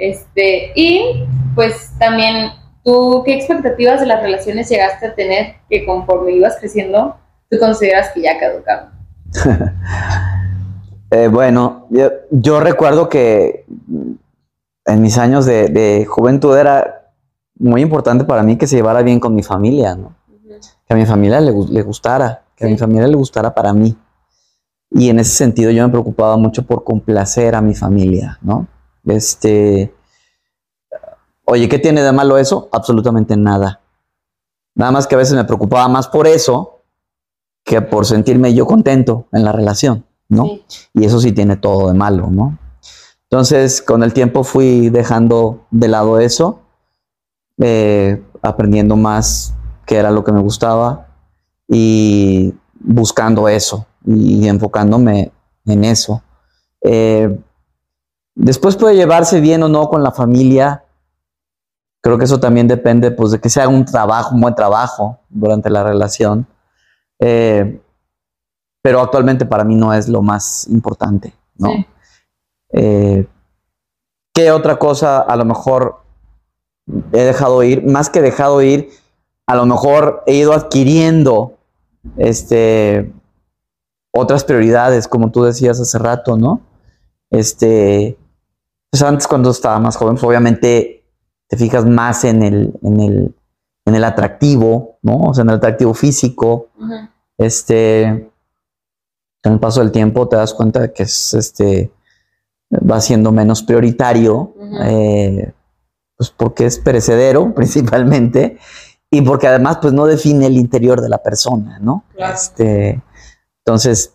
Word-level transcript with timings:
Este, 0.00 0.72
y 0.74 1.26
pues 1.54 1.92
también, 1.98 2.52
¿tú 2.82 3.22
qué 3.24 3.34
expectativas 3.34 4.00
de 4.00 4.06
las 4.06 4.22
relaciones 4.22 4.70
llegaste 4.70 5.08
a 5.08 5.14
tener 5.14 5.56
que 5.68 5.84
conforme 5.84 6.32
ibas 6.32 6.56
creciendo, 6.58 7.16
tú 7.50 7.58
consideras 7.58 8.08
que 8.14 8.22
ya 8.22 8.38
caducaban? 8.38 8.90
Eh, 11.12 11.26
bueno, 11.26 11.88
yo, 12.30 12.60
recuerdo 12.60 13.08
que 13.08 13.64
en 14.86 15.02
mis 15.02 15.18
años 15.18 15.44
de, 15.44 16.06
juventud 16.08 16.56
era 16.56 17.10
muy 17.58 17.82
importante 17.82 18.22
para 18.22 18.44
mí 18.44 18.56
que 18.56 18.68
se 18.68 18.76
llevara 18.76 19.02
bien 19.02 19.18
con 19.18 19.34
mi 19.34 19.42
familia, 19.42 19.96
¿no? 19.96 20.14
Que 20.86 20.94
a 20.94 20.96
mi 20.96 21.06
familia 21.06 21.40
le, 21.40 21.50
gustara, 21.50 22.44
que 22.54 22.64
a 22.64 22.68
mi 22.68 22.78
familia 22.78 23.08
le 23.08 23.16
gustara 23.16 23.52
para 23.52 23.72
mí. 23.72 23.96
Y 24.88 25.08
en 25.08 25.18
ese 25.18 25.32
sentido 25.32 25.72
yo 25.72 25.82
me 25.84 25.90
preocupaba 25.90 26.36
mucho 26.36 26.64
por 26.64 26.84
complacer 26.84 27.56
a 27.56 27.60
mi 27.60 27.74
familia, 27.74 28.38
¿no? 28.40 28.68
Este, 29.10 29.94
oye, 31.44 31.68
¿qué 31.68 31.78
tiene 31.78 32.02
de 32.02 32.12
malo 32.12 32.38
eso? 32.38 32.68
Absolutamente 32.72 33.36
nada. 33.36 33.80
Nada 34.74 34.92
más 34.92 35.06
que 35.06 35.14
a 35.14 35.18
veces 35.18 35.34
me 35.34 35.44
preocupaba 35.44 35.88
más 35.88 36.08
por 36.08 36.26
eso 36.26 36.80
que 37.64 37.82
por 37.82 38.06
sentirme 38.06 38.54
yo 38.54 38.66
contento 38.66 39.26
en 39.32 39.44
la 39.44 39.52
relación, 39.52 40.04
¿no? 40.28 40.46
Y 40.94 41.04
eso 41.04 41.20
sí 41.20 41.32
tiene 41.32 41.56
todo 41.56 41.88
de 41.88 41.94
malo, 41.94 42.28
¿no? 42.30 42.58
Entonces, 43.24 43.82
con 43.82 44.02
el 44.02 44.12
tiempo 44.12 44.42
fui 44.42 44.88
dejando 44.88 45.66
de 45.70 45.88
lado 45.88 46.18
eso, 46.18 46.62
eh, 47.58 48.22
aprendiendo 48.42 48.96
más 48.96 49.54
qué 49.86 49.96
era 49.96 50.10
lo 50.10 50.24
que 50.24 50.32
me 50.32 50.40
gustaba 50.40 51.08
y 51.68 52.54
buscando 52.80 53.48
eso 53.48 53.86
y 54.04 54.48
enfocándome 54.48 55.30
en 55.66 55.84
eso. 55.84 56.22
Eh, 56.80 57.38
después 58.40 58.76
puede 58.76 58.96
llevarse 58.96 59.40
bien 59.40 59.62
o 59.62 59.68
no 59.68 59.88
con 59.88 60.02
la 60.02 60.10
familia. 60.10 60.84
Creo 62.02 62.18
que 62.18 62.24
eso 62.24 62.40
también 62.40 62.66
depende 62.66 63.10
pues, 63.10 63.32
de 63.32 63.40
que 63.40 63.50
sea 63.50 63.68
un 63.68 63.84
trabajo, 63.84 64.34
un 64.34 64.40
buen 64.40 64.54
trabajo 64.54 65.20
durante 65.28 65.68
la 65.68 65.84
relación. 65.84 66.46
Eh, 67.18 67.80
pero 68.82 69.00
actualmente 69.00 69.44
para 69.44 69.64
mí 69.64 69.76
no 69.76 69.92
es 69.92 70.08
lo 70.08 70.22
más 70.22 70.66
importante, 70.68 71.34
¿no? 71.56 71.68
Eh, 72.72 73.26
¿Qué 74.34 74.50
otra 74.50 74.78
cosa 74.78 75.20
a 75.20 75.36
lo 75.36 75.44
mejor 75.44 76.00
he 77.12 77.20
dejado 77.24 77.62
ir? 77.62 77.84
Más 77.84 78.08
que 78.08 78.22
dejado 78.22 78.62
ir, 78.62 78.88
a 79.46 79.54
lo 79.54 79.66
mejor 79.66 80.22
he 80.26 80.36
ido 80.36 80.54
adquiriendo 80.54 81.58
este, 82.16 83.12
otras 84.14 84.44
prioridades, 84.44 85.08
como 85.08 85.30
tú 85.30 85.42
decías 85.42 85.78
hace 85.78 85.98
rato, 85.98 86.38
¿no? 86.38 86.62
Este, 87.30 88.16
pues 88.90 89.02
antes 89.02 89.28
cuando 89.28 89.50
estaba 89.50 89.78
más 89.78 89.96
joven, 89.96 90.14
pues 90.14 90.24
obviamente 90.24 91.04
te 91.46 91.56
fijas 91.56 91.86
más 91.86 92.24
en 92.24 92.42
el, 92.42 92.78
en 92.82 93.00
el, 93.00 93.34
en 93.84 93.94
el 93.94 94.04
atractivo, 94.04 94.98
¿no? 95.02 95.16
O 95.18 95.34
sea, 95.34 95.42
en 95.42 95.50
el 95.50 95.56
atractivo 95.56 95.94
físico. 95.94 96.68
Este, 97.38 98.30
con 99.42 99.54
el 99.54 99.60
paso 99.60 99.80
del 99.80 99.92
tiempo 99.92 100.28
te 100.28 100.36
das 100.36 100.52
cuenta 100.52 100.80
de 100.80 100.92
que 100.92 101.04
es, 101.04 101.34
este, 101.34 101.90
va 102.72 103.00
siendo 103.00 103.32
menos 103.32 103.62
prioritario, 103.62 104.54
eh, 104.84 105.52
pues 106.16 106.30
porque 106.30 106.66
es 106.66 106.78
perecedero 106.78 107.54
principalmente 107.54 108.58
y 109.10 109.22
porque 109.22 109.48
además 109.48 109.78
pues 109.80 109.92
no 109.92 110.06
define 110.06 110.46
el 110.46 110.56
interior 110.56 111.00
de 111.00 111.08
la 111.08 111.18
persona, 111.18 111.78
¿no? 111.80 112.04
Este, 112.16 113.02
entonces, 113.64 114.14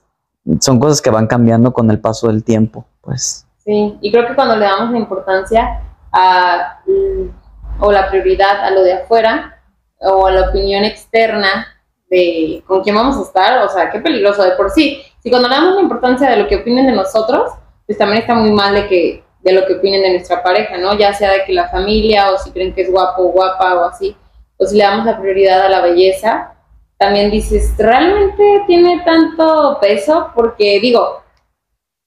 son 0.60 0.80
cosas 0.80 1.02
que 1.02 1.10
van 1.10 1.28
cambiando 1.28 1.74
con 1.74 1.90
el 1.92 2.00
paso 2.00 2.28
del 2.28 2.44
tiempo, 2.44 2.86
pues. 3.02 3.45
Sí, 3.66 3.98
y 4.00 4.12
creo 4.12 4.28
que 4.28 4.36
cuando 4.36 4.56
le 4.56 4.66
damos 4.66 4.92
la 4.92 5.00
importancia 5.00 5.82
a, 6.12 6.80
mm, 6.86 7.84
o 7.84 7.92
la 7.92 8.10
prioridad 8.10 8.64
a 8.64 8.70
lo 8.70 8.84
de 8.84 8.94
afuera, 8.94 9.60
o 10.00 10.28
a 10.28 10.32
la 10.32 10.50
opinión 10.50 10.84
externa 10.84 11.68
de 12.10 12.64
con 12.68 12.84
quién 12.84 12.96
vamos 12.96 13.18
a 13.18 13.24
estar, 13.24 13.66
o 13.66 13.70
sea, 13.70 13.90
qué 13.90 14.00
peligroso 14.00 14.44
de 14.44 14.52
por 14.52 14.70
sí. 14.70 15.02
Si 15.20 15.30
cuando 15.30 15.50
le 15.50 15.56
damos 15.56 15.76
la 15.76 15.82
importancia 15.82 16.30
de 16.30 16.38
lo 16.38 16.48
que 16.48 16.58
opinen 16.58 16.86
de 16.86 16.92
nosotros, 16.92 17.54
pues 17.86 17.98
también 17.98 18.22
está 18.22 18.36
muy 18.36 18.52
mal 18.52 18.76
de 18.76 18.88
que 18.88 19.24
de 19.42 19.54
lo 19.54 19.66
que 19.68 19.76
opinen 19.76 20.02
de 20.02 20.10
nuestra 20.12 20.42
pareja, 20.42 20.78
¿no? 20.78 20.98
Ya 20.98 21.14
sea 21.14 21.32
de 21.32 21.46
que 21.46 21.54
la 21.54 21.70
familia 21.70 22.32
o 22.32 22.38
si 22.38 22.52
creen 22.52 22.74
que 22.74 22.82
es 22.82 22.92
guapo 22.92 23.24
o 23.24 23.32
guapa 23.32 23.76
o 23.76 23.86
así, 23.86 24.16
o 24.58 24.66
si 24.66 24.76
le 24.78 24.84
damos 24.84 25.06
la 25.06 25.20
prioridad 25.20 25.62
a 25.62 25.70
la 25.70 25.82
belleza, 25.82 26.56
también 26.98 27.30
dices, 27.30 27.76
¿realmente 27.78 28.64
tiene 28.66 29.04
tanto 29.06 29.78
peso? 29.80 30.32
Porque 30.34 30.80
digo, 30.80 31.22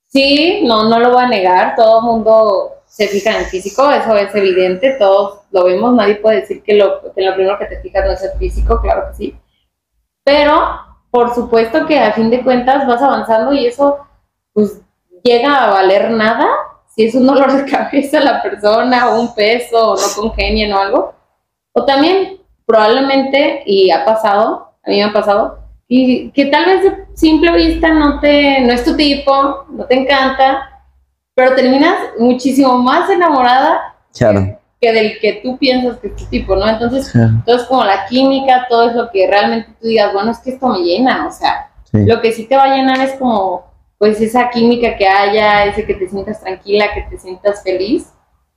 sí, 0.09 0.63
no, 0.65 0.89
no 0.89 0.99
lo 0.99 1.13
voy 1.13 1.25
a 1.25 1.29
negar, 1.29 1.77
todo 1.77 2.01
el 2.01 2.05
mundo 2.07 2.75
se 2.87 3.07
fija 3.07 3.31
en 3.31 3.37
el 3.37 3.45
físico, 3.45 3.91
eso 3.91 4.17
es 4.17 4.35
evidente, 4.35 4.97
todos 4.99 5.41
lo 5.53 5.65
vemos, 5.65 5.95
nadie 5.95 6.17
puede 6.17 6.41
decir 6.41 6.63
que 6.63 6.75
lo, 6.75 7.01
que 7.15 7.23
lo 7.23 7.35
primero 7.35 7.59
que 7.59 7.67
te 7.67 7.81
fijas 7.81 8.05
no 8.05 8.13
es 8.13 8.23
el 8.23 8.39
físico, 8.39 8.81
claro 8.81 9.09
que 9.09 9.15
sí. 9.15 9.39
Pero, 10.25 10.81
por 11.11 11.35
supuesto 11.35 11.87
que 11.87 11.99
a 11.99 12.13
fin 12.13 12.31
de 12.31 12.43
cuentas 12.43 12.87
vas 12.87 13.01
avanzando 13.01 13.53
y 13.53 13.67
eso, 13.67 13.99
pues, 14.53 14.81
llega 15.23 15.65
a 15.65 15.71
valer 15.71 16.11
nada 16.11 16.47
si 16.95 17.07
es 17.07 17.15
un 17.15 17.27
dolor 17.27 17.53
de 17.53 17.71
cabeza 17.71 18.21
la 18.21 18.43
persona 18.43 19.11
o 19.11 19.21
un 19.21 19.35
peso 19.35 19.93
o 19.93 19.97
no 19.97 20.07
congenian 20.17 20.73
o 20.73 20.79
algo. 20.81 21.15
O 21.73 21.85
también, 21.85 22.41
probablemente, 22.67 23.63
y 23.65 23.91
ha 23.91 24.05
pasado, 24.05 24.73
a 24.85 24.91
mí 24.91 24.97
me 24.97 25.05
ha 25.05 25.13
pasado, 25.13 25.59
y 25.89 26.31
que 26.33 26.47
tal 26.47 26.67
vez 26.67 26.83
de 26.83 27.07
simple 27.15 27.51
vista 27.57 27.93
no 27.93 28.21
te, 28.21 28.61
no 28.61 28.75
es 28.75 28.85
tu 28.85 28.95
tipo, 28.95 29.65
no 29.71 29.87
te 29.87 29.95
encanta, 29.95 30.85
pero 31.35 31.55
terminas 31.55 31.97
muchísimo 32.19 32.79
más 32.79 33.09
enamorada 33.09 33.97
que, 34.81 34.93
del 34.93 35.19
que 35.19 35.41
tú 35.43 35.57
piensas 35.57 35.99
que 35.99 36.09
es 36.09 36.17
tu 36.17 36.27
tipo, 36.27 36.55
¿no? 36.55 36.69
Entonces, 36.69 37.11
todo 37.47 37.57
es 37.57 37.63
como 37.65 37.85
la 37.85 38.05
química, 38.07 38.67
todo 38.69 38.91
es 38.91 38.97
lo 38.97 39.11
que 39.11 39.27
realmente 39.27 39.71
tú 39.81 39.89
digas, 39.89 40.13
bueno, 40.13 40.31
es 40.31 40.39
que 40.39 40.51
esto 40.51 40.69
me 40.69 40.81
llena, 40.81 41.27
o 41.27 41.33
sea, 41.33 41.71
lo 41.93 42.21
que 42.21 42.33
sí 42.33 42.45
te 42.45 42.57
va 42.57 42.65
a 42.65 42.77
llenar 42.77 43.01
es 43.01 43.15
como, 43.15 43.65
pues 43.97 44.21
esa 44.21 44.51
química 44.51 44.97
que 44.97 45.09
haya, 45.09 45.65
ese 45.65 45.87
que 45.87 45.95
te 45.95 46.09
sientas 46.09 46.41
tranquila, 46.41 46.93
que 46.93 47.03
te 47.03 47.19
sientas 47.19 47.63
feliz, 47.63 48.13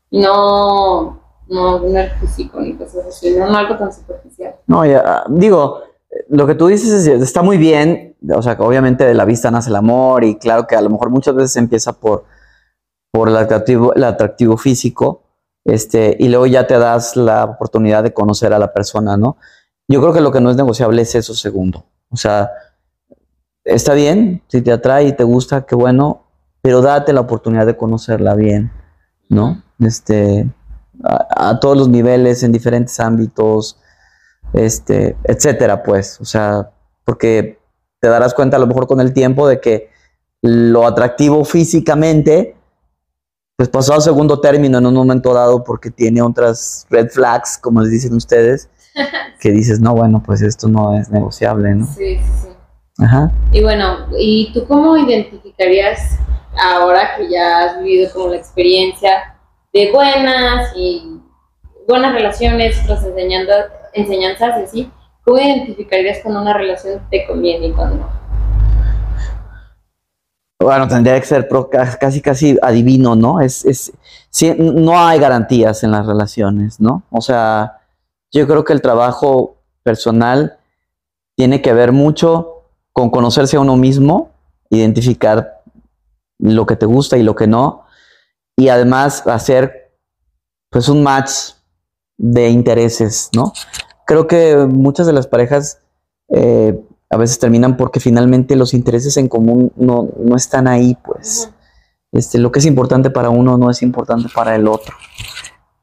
y 0.09 0.19
no, 0.19 1.21
no, 1.47 1.79
no 1.79 1.99
el 1.99 2.11
físico 2.11 2.59
ni 2.59 2.73
cosas 2.73 3.05
así, 3.07 3.31
no, 3.31 3.47
no 3.47 3.57
algo 3.57 3.77
tan 3.77 3.93
superficial. 3.93 4.55
No, 4.67 4.85
ya, 4.85 5.23
digo, 5.29 5.81
lo 6.29 6.45
que 6.47 6.55
tú 6.55 6.67
dices 6.67 7.07
está 7.07 7.41
muy 7.41 7.57
bien, 7.57 8.15
o 8.33 8.41
sea, 8.41 8.57
que 8.57 8.63
obviamente 8.63 9.05
de 9.05 9.13
la 9.13 9.25
vista 9.25 9.51
nace 9.51 9.69
el 9.69 9.75
amor 9.75 10.23
y 10.23 10.35
claro 10.35 10.67
que 10.67 10.75
a 10.75 10.81
lo 10.81 10.89
mejor 10.89 11.09
muchas 11.09 11.35
veces 11.35 11.55
empieza 11.57 11.93
por, 11.93 12.25
por 13.11 13.29
el, 13.29 13.37
atractivo, 13.37 13.93
el 13.93 14.03
atractivo 14.03 14.57
físico, 14.57 15.23
este, 15.65 16.15
y 16.19 16.27
luego 16.29 16.47
ya 16.47 16.67
te 16.67 16.77
das 16.77 17.15
la 17.15 17.45
oportunidad 17.45 18.03
de 18.03 18.13
conocer 18.13 18.53
a 18.53 18.59
la 18.59 18.73
persona, 18.73 19.15
¿no? 19.15 19.37
Yo 19.87 20.01
creo 20.01 20.13
que 20.13 20.21
lo 20.21 20.31
que 20.31 20.41
no 20.41 20.49
es 20.49 20.57
negociable 20.57 21.01
es 21.01 21.15
eso 21.15 21.33
segundo. 21.33 21.85
O 22.09 22.17
sea, 22.17 22.49
está 23.63 23.93
bien, 23.93 24.41
si 24.47 24.61
te 24.61 24.71
atrae 24.71 25.07
y 25.07 25.13
te 25.13 25.23
gusta, 25.23 25.65
qué 25.65 25.75
bueno, 25.75 26.23
pero 26.61 26.81
date 26.81 27.13
la 27.13 27.21
oportunidad 27.21 27.65
de 27.65 27.77
conocerla 27.77 28.35
bien, 28.35 28.71
¿no? 29.29 29.61
Este, 29.79 30.49
a 31.03 31.59
todos 31.59 31.77
los 31.77 31.89
niveles, 31.89 32.43
en 32.43 32.51
diferentes 32.51 32.99
ámbitos, 32.99 33.80
este, 34.53 35.15
etcétera, 35.23 35.83
pues, 35.83 36.19
o 36.21 36.25
sea, 36.25 36.71
porque 37.05 37.59
te 37.99 38.07
darás 38.07 38.33
cuenta 38.33 38.57
a 38.57 38.59
lo 38.59 38.67
mejor 38.67 38.87
con 38.87 38.99
el 38.99 39.13
tiempo 39.13 39.47
de 39.47 39.59
que 39.59 39.89
lo 40.41 40.87
atractivo 40.87 41.45
físicamente, 41.45 42.55
pues 43.55 43.69
pasó 43.69 43.93
a 43.93 44.01
segundo 44.01 44.39
término 44.39 44.79
en 44.79 44.87
un 44.87 44.93
momento 44.95 45.33
dado 45.33 45.63
porque 45.63 45.91
tiene 45.91 46.21
otras 46.21 46.87
red 46.89 47.09
flags, 47.09 47.57
como 47.57 47.81
les 47.81 47.91
dicen 47.91 48.15
ustedes, 48.15 48.69
que 49.39 49.51
dices, 49.51 49.79
no, 49.79 49.93
bueno, 49.93 50.21
pues 50.25 50.41
esto 50.41 50.67
no 50.67 50.97
es 50.97 51.09
negociable, 51.09 51.75
¿no? 51.75 51.85
Sí, 51.85 52.17
sí, 52.17 52.31
sí. 52.43 52.47
Ajá. 52.97 53.31
Y 53.51 53.61
bueno, 53.61 54.07
¿y 54.17 54.51
tú 54.53 54.65
cómo 54.67 54.97
identificarías 54.97 56.17
ahora 56.57 57.15
que 57.17 57.29
ya 57.29 57.63
has 57.63 57.83
vivido 57.83 58.11
como 58.11 58.29
la 58.29 58.37
experiencia 58.37 59.35
de 59.73 59.91
buenas 59.91 60.71
y 60.75 61.19
buenas 61.87 62.13
relaciones, 62.13 62.79
otras 62.83 63.03
enseñando 63.05 63.53
enseñanzas 63.93 64.59
y 64.59 64.63
así, 64.63 64.91
¿cómo 65.23 65.39
identificarías 65.39 66.19
cuando 66.21 66.41
una 66.41 66.53
relación 66.53 67.01
te 67.09 67.25
conviene 67.27 67.67
y 67.67 67.71
cuando 67.73 67.97
no? 67.97 68.21
Bueno, 70.59 70.87
tendría 70.87 71.19
que 71.19 71.25
ser 71.25 71.49
casi 71.99 72.21
casi 72.21 72.57
adivino, 72.61 73.15
¿no? 73.15 73.39
Es, 73.41 73.65
es, 73.65 73.91
no 74.57 74.99
hay 74.99 75.19
garantías 75.19 75.83
en 75.83 75.91
las 75.91 76.05
relaciones, 76.05 76.79
¿no? 76.79 77.03
O 77.09 77.21
sea, 77.21 77.79
yo 78.31 78.47
creo 78.47 78.63
que 78.63 78.73
el 78.73 78.81
trabajo 78.81 79.57
personal 79.83 80.59
tiene 81.35 81.61
que 81.61 81.73
ver 81.73 81.91
mucho 81.91 82.65
con 82.93 83.09
conocerse 83.09 83.57
a 83.57 83.61
uno 83.61 83.75
mismo, 83.75 84.29
identificar 84.69 85.63
lo 86.37 86.65
que 86.65 86.75
te 86.75 86.85
gusta 86.85 87.17
y 87.17 87.23
lo 87.23 87.35
que 87.35 87.47
no, 87.47 87.85
y 88.55 88.69
además 88.69 89.25
hacer 89.27 89.91
pues 90.69 90.87
un 90.89 91.03
match 91.03 91.31
de 92.17 92.49
intereses, 92.49 93.29
¿no? 93.35 93.51
Creo 94.11 94.27
que 94.27 94.57
muchas 94.57 95.07
de 95.07 95.13
las 95.13 95.25
parejas 95.25 95.79
eh, 96.27 96.77
a 97.09 97.15
veces 97.15 97.39
terminan 97.39 97.77
porque 97.77 98.01
finalmente 98.01 98.57
los 98.57 98.73
intereses 98.73 99.15
en 99.15 99.29
común 99.29 99.71
no, 99.77 100.09
están 100.35 100.67
ahí, 100.67 100.97
pues. 101.01 101.49
Este, 102.11 102.37
lo 102.37 102.51
que 102.51 102.59
es 102.59 102.65
importante 102.65 103.09
para 103.09 103.29
uno 103.29 103.57
no 103.57 103.71
es 103.71 103.81
importante 103.81 104.27
para 104.35 104.53
el 104.53 104.67
otro, 104.67 104.93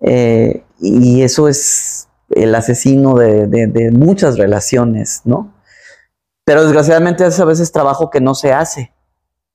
Eh, 0.00 0.62
y 0.78 1.22
eso 1.22 1.48
es 1.48 2.10
el 2.28 2.54
asesino 2.54 3.14
de, 3.14 3.90
muchas 3.94 4.36
relaciones, 4.36 5.22
¿no? 5.24 5.54
Pero 6.44 6.64
desgraciadamente 6.64 7.26
es 7.26 7.40
a 7.40 7.46
veces 7.46 7.72
trabajo 7.72 8.10
que 8.10 8.20
no 8.20 8.34
se 8.34 8.52
hace, 8.52 8.92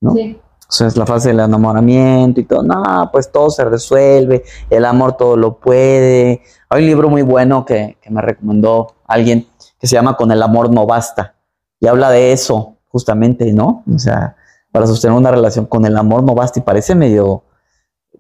¿no? 0.01 0.13
Sí. 0.15 0.41
O 0.67 0.71
sea, 0.71 0.87
es 0.87 0.97
la 0.97 1.05
fase 1.05 1.29
del 1.29 1.39
enamoramiento 1.39 2.39
y 2.39 2.45
todo. 2.45 2.63
No, 2.63 3.09
pues 3.11 3.31
todo 3.31 3.49
se 3.49 3.63
resuelve, 3.65 4.43
el 4.69 4.85
amor 4.85 5.17
todo 5.17 5.37
lo 5.37 5.59
puede. 5.59 6.41
Hay 6.69 6.81
un 6.81 6.87
libro 6.87 7.09
muy 7.09 7.21
bueno 7.21 7.65
que, 7.65 7.97
que 8.01 8.09
me 8.09 8.21
recomendó 8.21 8.95
alguien 9.07 9.47
que 9.79 9.87
se 9.87 9.95
llama 9.95 10.15
Con 10.15 10.31
el 10.31 10.41
amor 10.41 10.73
no 10.73 10.85
basta. 10.85 11.35
Y 11.79 11.87
habla 11.87 12.09
de 12.09 12.31
eso, 12.31 12.77
justamente, 12.87 13.51
¿no? 13.51 13.83
O 13.93 13.99
sea, 13.99 14.35
para 14.71 14.87
sostener 14.87 15.15
una 15.15 15.31
relación 15.31 15.65
con 15.65 15.85
el 15.85 15.97
amor 15.97 16.23
no 16.23 16.33
basta 16.33 16.59
y 16.59 16.63
parece 16.63 16.95
medio 16.95 17.43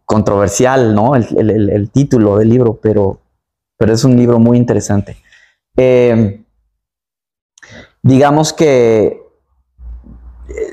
controversial, 0.05 0.93
¿no? 0.93 1.15
El, 1.15 1.89
título 1.91 2.37
del 2.37 2.49
libro, 2.49 2.79
pero, 2.81 3.21
pero 3.77 3.93
es 3.93 4.03
un 4.03 4.15
libro 4.15 4.37
muy 4.39 4.57
interesante. 4.57 5.17
Eh, 5.77 6.45
digamos 8.01 8.53
que 8.53 9.22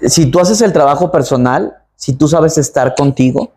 si 0.07 0.27
tú 0.27 0.41
haces 0.41 0.61
el 0.63 0.73
trabajo 0.73 1.11
personal, 1.11 1.77
si 1.97 2.15
tú 2.15 2.29
sabes 2.29 2.59
estar 2.59 2.95
contigo, 2.95 3.53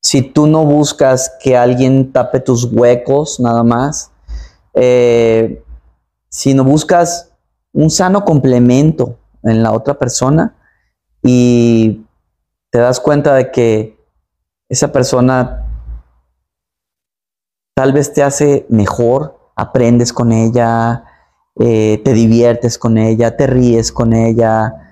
si 0.00 0.22
tú 0.22 0.46
no 0.46 0.64
buscas 0.64 1.32
que 1.42 1.56
alguien 1.56 2.12
tape 2.12 2.40
tus 2.40 2.64
huecos 2.64 3.40
nada 3.40 3.62
más, 3.62 4.10
eh, 4.74 5.62
si 6.28 6.54
no 6.54 6.64
buscas 6.64 7.32
un 7.72 7.90
sano 7.90 8.24
complemento 8.24 9.18
en 9.42 9.62
la 9.62 9.72
otra 9.72 9.98
persona 9.98 10.56
y 11.22 12.06
te 12.70 12.78
das 12.78 13.00
cuenta 13.00 13.34
de 13.34 13.50
que 13.50 13.98
esa 14.68 14.92
persona 14.92 15.64
tal 17.74 17.92
vez 17.92 18.12
te 18.12 18.22
hace 18.22 18.66
mejor, 18.68 19.38
aprendes 19.56 20.12
con 20.12 20.32
ella, 20.32 21.04
eh, 21.56 22.00
te 22.04 22.12
diviertes 22.12 22.78
con 22.78 22.98
ella, 22.98 23.36
te 23.36 23.46
ríes 23.46 23.92
con 23.92 24.12
ella, 24.12 24.87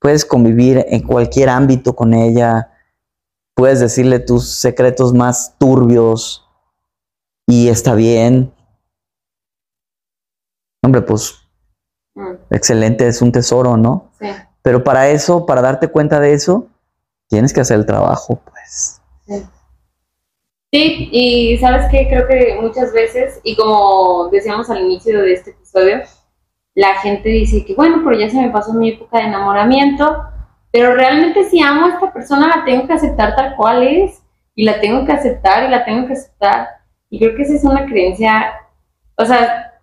puedes 0.00 0.24
convivir 0.24 0.84
en 0.88 1.02
cualquier 1.02 1.50
ámbito 1.50 1.94
con 1.94 2.14
ella, 2.14 2.72
puedes 3.54 3.78
decirle 3.78 4.18
tus 4.18 4.54
secretos 4.54 5.12
más 5.12 5.56
turbios 5.58 6.48
y 7.46 7.68
está 7.68 7.94
bien. 7.94 8.52
Hombre, 10.82 11.02
pues 11.02 11.34
mm. 12.14 12.32
excelente, 12.50 13.06
es 13.06 13.20
un 13.20 13.30
tesoro, 13.30 13.76
¿no? 13.76 14.10
Sí. 14.18 14.26
Pero 14.62 14.82
para 14.82 15.10
eso, 15.10 15.46
para 15.46 15.60
darte 15.62 15.88
cuenta 15.88 16.20
de 16.20 16.32
eso, 16.32 16.68
tienes 17.28 17.52
que 17.52 17.60
hacer 17.60 17.78
el 17.78 17.86
trabajo, 17.86 18.40
pues. 18.44 19.00
Sí. 20.72 21.08
y 21.12 21.58
sabes 21.58 21.90
que 21.90 22.08
creo 22.08 22.26
que 22.26 22.58
muchas 22.60 22.92
veces, 22.92 23.40
y 23.42 23.56
como 23.56 24.28
decíamos 24.30 24.70
al 24.70 24.80
inicio 24.80 25.20
de 25.20 25.34
este 25.34 25.50
episodio, 25.50 25.98
la 26.74 26.94
gente 26.96 27.28
dice 27.28 27.64
que 27.64 27.74
bueno, 27.74 28.02
pero 28.04 28.18
ya 28.18 28.30
se 28.30 28.40
me 28.40 28.50
pasó 28.50 28.72
mi 28.72 28.90
época 28.90 29.18
de 29.18 29.24
enamoramiento, 29.24 30.24
pero 30.72 30.94
realmente 30.94 31.44
si 31.44 31.60
amo 31.60 31.86
a 31.86 31.90
esta 31.90 32.12
persona 32.12 32.48
la 32.48 32.64
tengo 32.64 32.86
que 32.86 32.92
aceptar 32.92 33.34
tal 33.34 33.56
cual 33.56 33.82
es, 33.82 34.22
y 34.54 34.64
la 34.64 34.80
tengo 34.80 35.06
que 35.06 35.12
aceptar 35.12 35.64
y 35.64 35.70
la 35.70 35.84
tengo 35.86 36.06
que 36.06 36.12
aceptar. 36.12 36.68
Y 37.08 37.18
creo 37.18 37.34
que 37.34 37.42
esa 37.42 37.54
es 37.54 37.64
una 37.64 37.86
creencia, 37.86 38.52
o 39.16 39.24
sea, 39.24 39.80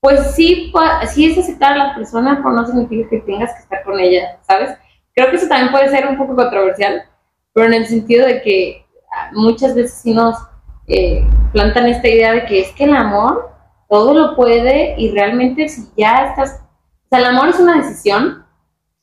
pues 0.00 0.34
sí, 0.34 0.72
sí 1.08 1.30
es 1.30 1.38
aceptar 1.38 1.74
a 1.74 1.76
la 1.76 1.94
persona, 1.94 2.40
pero 2.42 2.52
no 2.52 2.66
significa 2.66 3.08
que 3.08 3.20
tengas 3.20 3.52
que 3.54 3.60
estar 3.60 3.84
con 3.84 4.00
ella, 4.00 4.38
¿sabes? 4.42 4.76
Creo 5.14 5.30
que 5.30 5.36
eso 5.36 5.48
también 5.48 5.70
puede 5.70 5.88
ser 5.90 6.06
un 6.08 6.16
poco 6.16 6.34
controversial, 6.34 7.04
pero 7.52 7.66
en 7.66 7.74
el 7.74 7.86
sentido 7.86 8.26
de 8.26 8.42
que 8.42 8.84
ah, 9.12 9.30
muchas 9.32 9.74
veces 9.74 9.94
sí 9.94 10.12
nos 10.12 10.36
eh, 10.88 11.24
plantan 11.52 11.86
esta 11.86 12.08
idea 12.08 12.32
de 12.32 12.46
que 12.46 12.62
es 12.62 12.72
que 12.72 12.84
el 12.84 12.96
amor 12.96 13.52
todo 13.90 14.14
lo 14.14 14.36
puede 14.36 14.94
y 14.96 15.10
realmente 15.10 15.68
si 15.68 15.88
ya 15.96 16.26
estás, 16.26 16.62
o 17.04 17.08
sea, 17.10 17.18
el 17.18 17.24
amor 17.26 17.48
es 17.48 17.58
una 17.58 17.76
decisión 17.78 18.44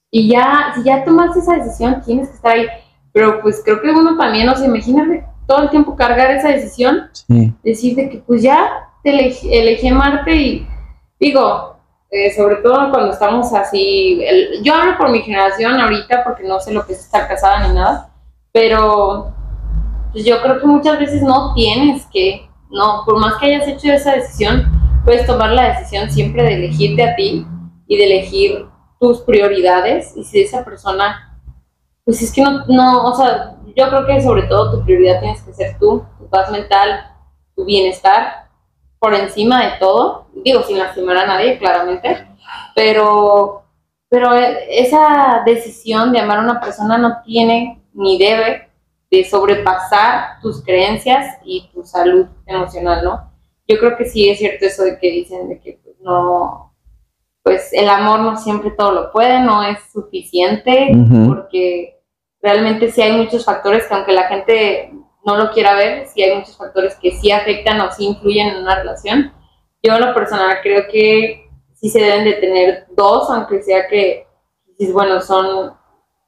y 0.09 0.29
ya, 0.29 0.71
si 0.73 0.83
ya 0.83 1.03
tomaste 1.03 1.39
esa 1.39 1.57
decisión, 1.57 2.01
tienes 2.03 2.29
que 2.29 2.35
estar 2.35 2.53
ahí. 2.53 2.65
Pero 3.11 3.41
pues 3.41 3.61
creo 3.63 3.81
que 3.81 3.91
uno 3.91 4.17
también, 4.17 4.47
o 4.47 4.55
sea, 4.55 4.65
imagínate 4.65 5.25
todo 5.45 5.63
el 5.63 5.69
tiempo 5.69 5.95
cargar 5.95 6.31
esa 6.31 6.49
decisión, 6.49 7.09
decir 7.63 7.95
de 7.95 8.09
que 8.09 8.17
pues 8.19 8.41
ya 8.41 8.89
te 9.03 9.09
elegí 9.11 9.87
amarte 9.87 10.35
y 10.35 10.67
digo, 11.19 11.77
eh, 12.09 12.33
sobre 12.33 12.57
todo 12.57 12.89
cuando 12.89 13.11
estamos 13.11 13.53
así, 13.53 14.21
yo 14.63 14.73
hablo 14.73 14.97
por 14.97 15.09
mi 15.09 15.21
generación 15.21 15.79
ahorita 15.79 16.23
porque 16.23 16.43
no 16.43 16.59
sé 16.59 16.71
lo 16.71 16.85
que 16.85 16.93
es 16.93 16.99
estar 16.99 17.27
casada 17.27 17.67
ni 17.67 17.75
nada, 17.75 18.09
pero 18.53 19.33
pues 20.13 20.23
yo 20.23 20.41
creo 20.41 20.59
que 20.59 20.67
muchas 20.67 20.99
veces 20.99 21.21
no 21.21 21.53
tienes 21.53 22.05
que, 22.07 22.49
no, 22.69 23.03
por 23.05 23.19
más 23.19 23.35
que 23.35 23.47
hayas 23.47 23.67
hecho 23.67 23.91
esa 23.91 24.15
decisión, 24.15 24.76
puedes 25.07 25.25
tomar 25.25 25.51
la 25.51 25.69
decisión 25.69 26.11
siempre 26.11 26.43
de 26.43 26.55
elegirte 26.55 27.01
a 27.01 27.15
ti 27.15 27.47
y 27.87 27.97
de 27.97 28.03
elegir 28.03 28.67
tus 28.99 29.21
prioridades. 29.21 30.11
Y 30.17 30.25
si 30.25 30.41
esa 30.41 30.65
persona, 30.65 31.39
pues 32.03 32.21
es 32.21 32.33
que 32.33 32.41
no, 32.41 32.65
no, 32.65 33.05
o 33.05 33.15
sea, 33.15 33.55
yo 33.73 33.87
creo 33.87 34.05
que 34.05 34.21
sobre 34.21 34.43
todo 34.43 34.69
tu 34.69 34.83
prioridad 34.83 35.21
tienes 35.21 35.41
que 35.43 35.53
ser 35.53 35.79
tú, 35.79 36.03
tu 36.19 36.27
paz 36.27 36.51
mental, 36.51 37.09
tu 37.55 37.63
bienestar 37.63 38.49
por 38.99 39.13
encima 39.13 39.63
de 39.63 39.77
todo, 39.79 40.27
digo, 40.43 40.61
sin 40.63 40.77
lastimar 40.77 41.15
a 41.15 41.25
nadie, 41.25 41.57
claramente, 41.57 42.27
pero, 42.75 43.63
pero 44.09 44.33
esa 44.33 45.41
decisión 45.45 46.11
de 46.11 46.19
amar 46.19 46.39
a 46.39 46.41
una 46.41 46.59
persona 46.59 46.97
no 46.97 47.21
tiene 47.23 47.81
ni 47.93 48.17
debe 48.17 48.69
de 49.09 49.23
sobrepasar 49.23 50.41
tus 50.41 50.61
creencias 50.65 51.37
y 51.45 51.69
tu 51.73 51.85
salud 51.85 52.25
emocional, 52.45 53.05
¿no? 53.05 53.26
Yo 53.67 53.77
creo 53.79 53.97
que 53.97 54.05
sí 54.05 54.29
es 54.29 54.39
cierto 54.39 54.65
eso 54.65 54.83
de 54.83 54.97
que 54.97 55.11
dicen 55.11 55.49
de 55.49 55.59
que 55.59 55.79
pues, 55.83 55.95
no, 55.99 56.73
pues 57.43 57.73
el 57.73 57.89
amor 57.89 58.19
no 58.21 58.37
siempre 58.37 58.71
todo 58.71 58.91
lo 58.91 59.11
puede, 59.11 59.39
no 59.41 59.63
es 59.63 59.79
suficiente, 59.91 60.91
porque 61.27 62.01
realmente 62.41 62.91
sí 62.91 63.01
hay 63.01 63.13
muchos 63.13 63.45
factores 63.45 63.85
que 63.87 63.93
aunque 63.93 64.13
la 64.13 64.27
gente 64.27 64.93
no 65.25 65.37
lo 65.37 65.51
quiera 65.51 65.75
ver, 65.75 66.07
si 66.07 66.23
hay 66.23 66.37
muchos 66.37 66.57
factores 66.57 66.95
que 66.95 67.11
sí 67.11 67.31
afectan 67.31 67.81
o 67.81 67.91
sí 67.91 68.05
influyen 68.05 68.47
en 68.47 68.61
una 68.61 68.75
relación. 68.75 69.33
Yo 69.83 69.95
en 69.95 70.05
lo 70.05 70.13
personal 70.13 70.57
creo 70.63 70.83
que 70.91 71.49
sí 71.73 71.89
se 71.89 71.99
deben 71.99 72.23
de 72.23 72.33
tener 72.33 72.87
dos, 72.95 73.29
aunque 73.29 73.61
sea 73.61 73.87
que, 73.87 74.25
bueno, 74.93 75.21
son 75.21 75.73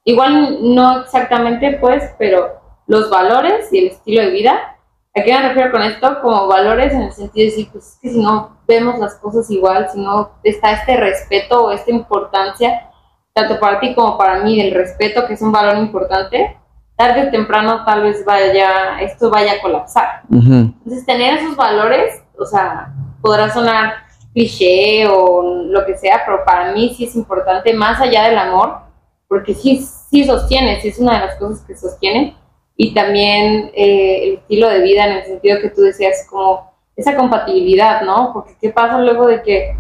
igual 0.04 0.58
no 0.76 1.02
exactamente 1.02 1.78
pues, 1.80 2.04
pero 2.18 2.60
los 2.88 3.10
valores 3.10 3.72
y 3.72 3.80
el 3.80 3.88
estilo 3.88 4.22
de 4.22 4.32
vida. 4.32 4.79
¿A 5.16 5.24
qué 5.24 5.34
me 5.34 5.48
refiero 5.48 5.72
con 5.72 5.82
esto? 5.82 6.22
Como 6.22 6.48
valores 6.48 6.94
en 6.94 7.02
el 7.02 7.12
sentido 7.12 7.46
de 7.46 7.52
decir, 7.52 7.70
pues 7.72 7.88
es 7.88 8.00
que 8.00 8.10
si 8.10 8.20
no 8.20 8.58
vemos 8.68 9.00
las 9.00 9.16
cosas 9.16 9.50
igual, 9.50 9.90
si 9.92 10.00
no 10.00 10.32
está 10.44 10.74
este 10.74 10.98
respeto 10.98 11.66
o 11.66 11.72
esta 11.72 11.90
importancia, 11.90 12.90
tanto 13.34 13.60
para 13.60 13.80
ti 13.80 13.96
como 13.96 14.18
para 14.18 14.44
mí, 14.44 14.62
el 14.62 14.74
respeto, 14.74 15.26
que 15.26 15.34
es 15.34 15.42
un 15.42 15.52
valor 15.52 15.78
importante, 15.78 16.58
tarde 16.96 17.28
o 17.28 17.32
temprano 17.32 17.84
tal 17.86 18.04
vez 18.04 18.24
vaya, 18.24 19.00
esto 19.02 19.30
vaya 19.30 19.54
a 19.54 19.62
colapsar. 19.62 20.24
Entonces, 20.30 21.06
tener 21.06 21.40
esos 21.40 21.56
valores, 21.56 22.22
o 22.38 22.46
sea, 22.46 22.94
podrá 23.22 23.50
sonar 23.50 23.94
cliché 24.34 25.08
o 25.08 25.66
lo 25.66 25.86
que 25.86 25.98
sea, 25.98 26.22
pero 26.26 26.46
para 26.46 26.72
mí 26.72 26.94
sí 26.96 27.06
es 27.06 27.16
importante, 27.16 27.74
más 27.74 28.00
allá 28.00 28.26
del 28.26 28.38
amor, 28.38 28.82
porque 29.28 29.54
sí, 29.54 29.86
sí 30.10 30.26
sostiene, 30.26 30.82
sí 30.82 30.90
es 30.90 31.00
una 31.00 31.20
de 31.20 31.26
las 31.26 31.36
cosas 31.38 31.62
que 31.66 31.76
sostiene, 31.76 32.36
y 32.82 32.94
también 32.94 33.72
eh, 33.74 34.22
el 34.24 34.34
estilo 34.36 34.70
de 34.70 34.80
vida 34.80 35.06
en 35.06 35.18
el 35.18 35.26
sentido 35.26 35.60
que 35.60 35.70
tú 35.70 35.82
decías, 35.82 36.26
como 36.30 36.72
esa 36.96 37.14
compatibilidad, 37.14 38.04
¿no? 38.04 38.32
Porque 38.32 38.56
qué 38.62 38.70
pasa 38.70 38.98
luego 39.00 39.28
de 39.28 39.42
que, 39.42 39.76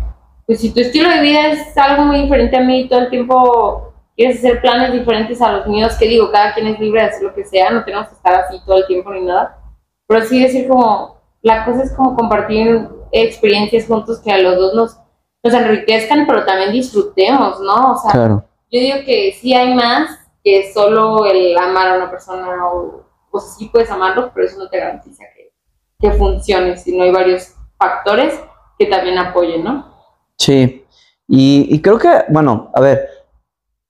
pues 0.45 0.59
si 0.59 0.73
tu 0.73 0.81
estilo 0.81 1.09
de 1.09 1.21
vida 1.21 1.47
es 1.47 1.77
algo 1.77 2.03
muy 2.03 2.23
diferente 2.23 2.57
a 2.57 2.59
mí, 2.59 2.89
todo 2.89 2.99
el 2.99 3.09
tiempo 3.09 3.93
quieres 4.17 4.39
hacer 4.39 4.59
planes 4.59 4.91
diferentes 4.91 5.41
a 5.41 5.49
los 5.49 5.67
míos, 5.67 5.95
que 5.97 6.09
digo, 6.09 6.29
cada 6.29 6.53
quien 6.53 6.67
es 6.67 6.77
libre 6.77 7.01
de 7.03 7.07
hacer 7.07 7.23
lo 7.23 7.33
que 7.33 7.45
sea, 7.45 7.69
no 7.69 7.85
tenemos 7.85 8.09
que 8.09 8.15
estar 8.15 8.35
así 8.35 8.59
todo 8.65 8.79
el 8.79 8.87
tiempo 8.87 9.13
ni 9.13 9.21
nada, 9.21 9.57
pero 10.05 10.25
sí 10.25 10.43
decir 10.43 10.67
como, 10.67 11.15
la 11.41 11.63
cosa 11.63 11.83
es 11.83 11.93
como 11.93 12.17
compartir 12.17 12.85
experiencias 13.13 13.87
juntos 13.87 14.19
que 14.19 14.29
a 14.29 14.39
los 14.39 14.57
dos 14.57 14.73
nos, 14.73 14.97
nos 15.41 15.53
enriquezcan, 15.53 16.27
pero 16.27 16.43
también 16.43 16.73
disfrutemos, 16.73 17.61
¿no? 17.61 17.93
O 17.93 17.97
sea, 17.97 18.43
yo 18.69 18.79
digo 18.81 18.97
que 19.05 19.37
sí 19.39 19.53
hay 19.53 19.73
más 19.73 20.18
que 20.43 20.71
solo 20.73 21.25
el 21.25 21.57
amar 21.57 21.89
a 21.89 21.95
una 21.97 22.09
persona, 22.09 22.67
o, 22.67 23.05
o 23.31 23.39
sí 23.39 23.69
puedes 23.71 23.89
amarlo, 23.91 24.31
pero 24.33 24.47
eso 24.47 24.57
no 24.57 24.69
te 24.69 24.79
garantiza 24.79 25.23
que, 25.35 25.53
que 25.99 26.11
funcione, 26.17 26.77
sino 26.77 27.03
hay 27.03 27.11
varios 27.11 27.53
factores 27.77 28.39
que 28.77 28.85
también 28.85 29.17
apoyen, 29.17 29.63
¿no? 29.63 29.93
Sí, 30.37 30.85
y, 31.27 31.67
y 31.69 31.81
creo 31.81 31.97
que, 31.99 32.09
bueno, 32.29 32.71
a 32.73 32.81
ver, 32.81 33.07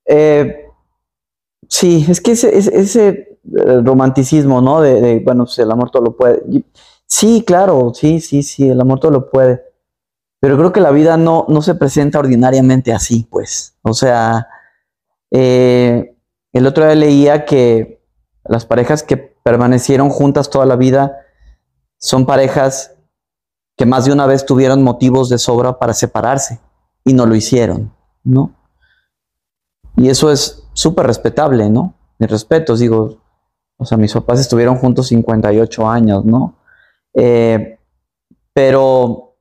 eh, 0.06 0.66
sí, 1.68 2.06
es 2.10 2.20
que 2.20 2.32
ese, 2.32 2.58
ese, 2.58 3.08
eh, 3.08 3.82
romanticismo, 3.84 4.60
¿no? 4.60 4.82
De, 4.82 5.20
bueno, 5.24 5.46
pues 5.46 5.60
el 5.60 5.72
amor 5.72 5.92
todo 5.92 6.04
lo 6.04 6.18
puede. 6.18 6.42
Sí, 7.06 7.44
claro, 7.46 7.92
sí, 7.94 8.20
sí, 8.20 8.44
sí, 8.44 8.70
el 8.70 8.82
amor 8.82 9.00
todo 9.00 9.12
lo 9.12 9.30
puede. 9.30 9.64
Pero 10.42 10.58
creo 10.58 10.72
que 10.72 10.80
la 10.80 10.92
vida 10.92 11.18
no, 11.18 11.46
no 11.48 11.62
se 11.62 11.76
presenta 11.76 12.20
ordinariamente 12.20 12.92
así, 12.92 13.28
pues. 13.30 13.78
O 13.84 13.94
sea, 13.94 14.48
eh, 15.32 16.16
el 16.54 16.66
otro 16.66 16.86
día 16.86 16.96
leía 16.96 17.46
que 17.46 18.02
las 18.44 18.66
parejas 18.66 19.04
que 19.04 19.18
permanecieron 19.18 20.10
juntas 20.10 20.50
toda 20.50 20.66
la 20.66 20.76
vida 20.76 21.18
son 21.98 22.26
parejas 22.26 22.96
que 23.78 23.86
más 23.86 24.06
de 24.06 24.12
una 24.12 24.26
vez 24.26 24.46
tuvieron 24.46 24.84
motivos 24.84 25.30
de 25.30 25.38
sobra 25.38 25.80
para 25.80 25.94
separarse 25.94 26.60
y 27.04 27.14
no 27.14 27.26
lo 27.26 27.36
hicieron, 27.36 27.94
¿no? 28.24 28.54
Y 29.96 30.10
eso 30.10 30.32
es 30.32 30.68
súper 30.74 31.08
respetable, 31.08 31.70
¿no? 31.70 31.94
Mis 32.18 32.30
respetos, 32.30 32.80
digo, 32.80 33.22
o 33.78 33.86
sea, 33.86 33.98
mis 33.98 34.14
papás 34.14 34.40
estuvieron 34.40 34.78
juntos 34.78 35.08
58 35.08 35.90
años, 35.90 36.26
¿no? 36.26 36.56
Eh, 37.14 37.80
pero 38.54 39.38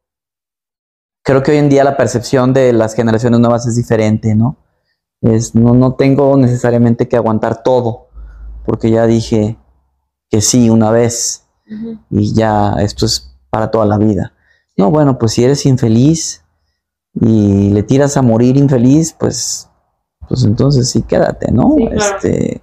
creo 1.25 1.43
que 1.43 1.53
hoy 1.53 1.59
en 1.59 1.69
día 1.69 1.85
la 1.85 1.97
percepción 1.97 2.53
de 2.53 2.73
las 2.73 2.95
generaciones 2.95 3.41
nuevas 3.41 3.67
es 3.67 3.77
diferente, 3.77 4.35
¿no? 4.35 4.57
Es, 5.21 5.55
no, 5.55 5.75
no 5.75 5.95
tengo 5.95 6.37
necesariamente 6.37 7.09
que 7.09 7.17
aguantar 7.17 7.63
todo, 7.63 8.09
porque 8.65 8.91
ya 8.91 9.07
dije 9.07 9.59
que 10.31 10.41
sí 10.41 10.71
una 10.71 10.91
vez 10.91 11.45
y 12.11 12.33
ya 12.35 12.75
esto 12.79 13.05
es 13.07 13.37
para 13.51 13.71
toda 13.71 13.85
la 13.87 13.99
vida. 13.99 14.33
No, 14.77 14.91
bueno, 14.91 15.19
pues 15.19 15.33
si 15.33 15.45
eres 15.45 15.67
infeliz 15.67 16.45
y 17.15 17.71
le 17.71 17.83
tiras 17.83 18.17
a 18.17 18.23
morir 18.23 18.57
infeliz, 18.57 19.13
pues, 19.13 19.69
pues 20.29 20.45
entonces 20.45 20.89
sí 20.91 21.03
quédate, 21.03 21.51
¿no? 21.51 21.77
este, 21.91 22.63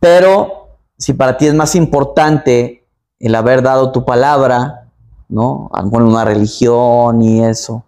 pero 0.00 0.78
si 0.98 1.12
para 1.12 1.36
ti 1.36 1.46
es 1.46 1.54
más 1.54 1.74
importante 1.74 2.86
el 3.18 3.34
haber 3.34 3.62
dado 3.62 3.92
tu 3.92 4.04
palabra, 4.04 4.90
¿no? 5.28 5.70
Bueno, 5.84 6.08
una 6.08 6.24
religión 6.24 7.22
y 7.22 7.44
eso, 7.44 7.84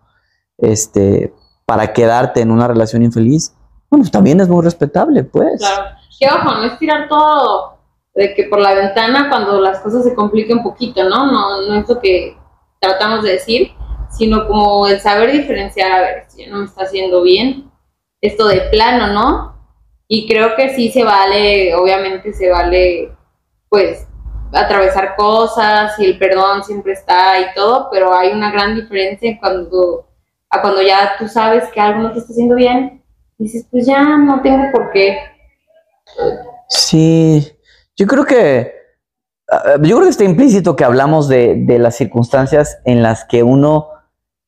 este, 0.59 1.35
para 1.65 1.93
quedarte 1.93 2.41
en 2.41 2.51
una 2.51 2.69
relación 2.69 3.03
infeliz, 3.03 3.55
bueno, 3.91 4.05
también 4.11 4.41
es 4.41 4.49
muy 4.49 4.65
respetable, 4.65 5.25
pues. 5.25 5.59
Claro. 5.59 5.97
Que 6.19 6.27
ojo, 6.29 6.55
no 6.55 6.65
es 6.65 6.79
tirar 6.79 7.09
todo 7.09 7.77
de 8.15 8.35
que 8.35 8.45
por 8.45 8.59
la 8.59 8.75
ventana 8.75 9.29
cuando 9.29 9.61
las 9.61 9.81
cosas 9.81 10.03
se 10.03 10.15
compliquen 10.15 10.59
un 10.59 10.65
poquito, 10.65 11.05
¿no? 11.09 11.31
No, 11.31 11.63
no 11.63 11.75
es 11.75 11.89
lo 11.89 12.01
que 12.01 12.37
tratamos 12.81 13.23
de 13.23 13.33
decir, 13.33 13.73
sino 14.11 14.47
como 14.47 14.89
el 14.89 15.01
saber 15.01 15.33
diferenciar, 15.33 15.93
a 15.93 16.01
ver, 16.01 16.25
si 16.29 16.47
no 16.47 16.59
me 16.59 16.65
está 16.65 16.85
haciendo 16.85 17.23
bien, 17.23 17.71
esto 18.23 18.49
de 18.49 18.63
plano, 18.71 19.09
¿no? 19.09 19.57
Y 20.09 20.27
creo 20.27 20.57
que 20.57 20.75
sí 20.75 20.91
se 20.91 21.05
vale, 21.05 21.75
obviamente 21.75 22.33
se 22.33 22.51
vale, 22.51 23.13
pues, 23.69 24.07
atravesar 24.53 25.17
cosas 25.17 25.99
y 25.99 26.07
el 26.07 26.19
perdón 26.19 26.65
siempre 26.65 26.93
está 26.93 27.39
y 27.41 27.55
todo, 27.55 27.89
pero 27.91 28.15
hay 28.15 28.33
una 28.33 28.51
gran 28.51 28.75
diferencia 28.77 29.37
cuando, 29.39 30.07
a 30.49 30.63
cuando 30.63 30.81
ya 30.81 31.17
tú 31.19 31.29
sabes 31.29 31.69
que 31.71 31.81
algo 31.81 32.01
no 32.01 32.13
te 32.13 32.21
está 32.21 32.33
haciendo 32.33 32.55
bien, 32.55 33.03
dices, 33.39 33.67
pues 33.71 33.87
ya 33.87 34.17
no 34.17 34.41
tengo 34.43 34.65
por 34.73 34.91
qué. 34.91 35.19
Sí, 36.69 37.47
yo 37.97 38.07
creo 38.07 38.25
que 38.25 38.73
ah, 39.51 39.75
yo 39.83 39.97
creo 39.97 40.03
que 40.03 40.09
está 40.11 40.25
implícito 40.25 40.77
que 40.77 40.85
hablamos 40.85 41.29
de, 41.29 41.65
las 41.79 41.97
circunstancias 41.97 42.79
en 42.85 43.03
las 43.03 43.25
que 43.25 43.43
uno 43.43 43.89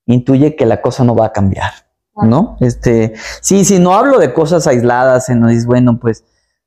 intuye 0.07 0.57
que 0.57 0.67
la 0.67 0.81
cosa 0.81 1.05
no 1.05 1.15
va 1.15 1.27
a 1.27 1.33
cambiar, 1.33 1.73
¿no? 2.17 2.57
Este, 2.61 3.13
sí, 3.43 3.65
sí, 3.65 3.79
no 3.79 3.95
hablo 3.95 4.19
de 4.19 4.33
cosas 4.33 4.67
aisladas 4.67 5.29
en 5.29 5.47
dices, 5.47 5.67
bueno, 5.67 5.99
pues, 5.99 6.25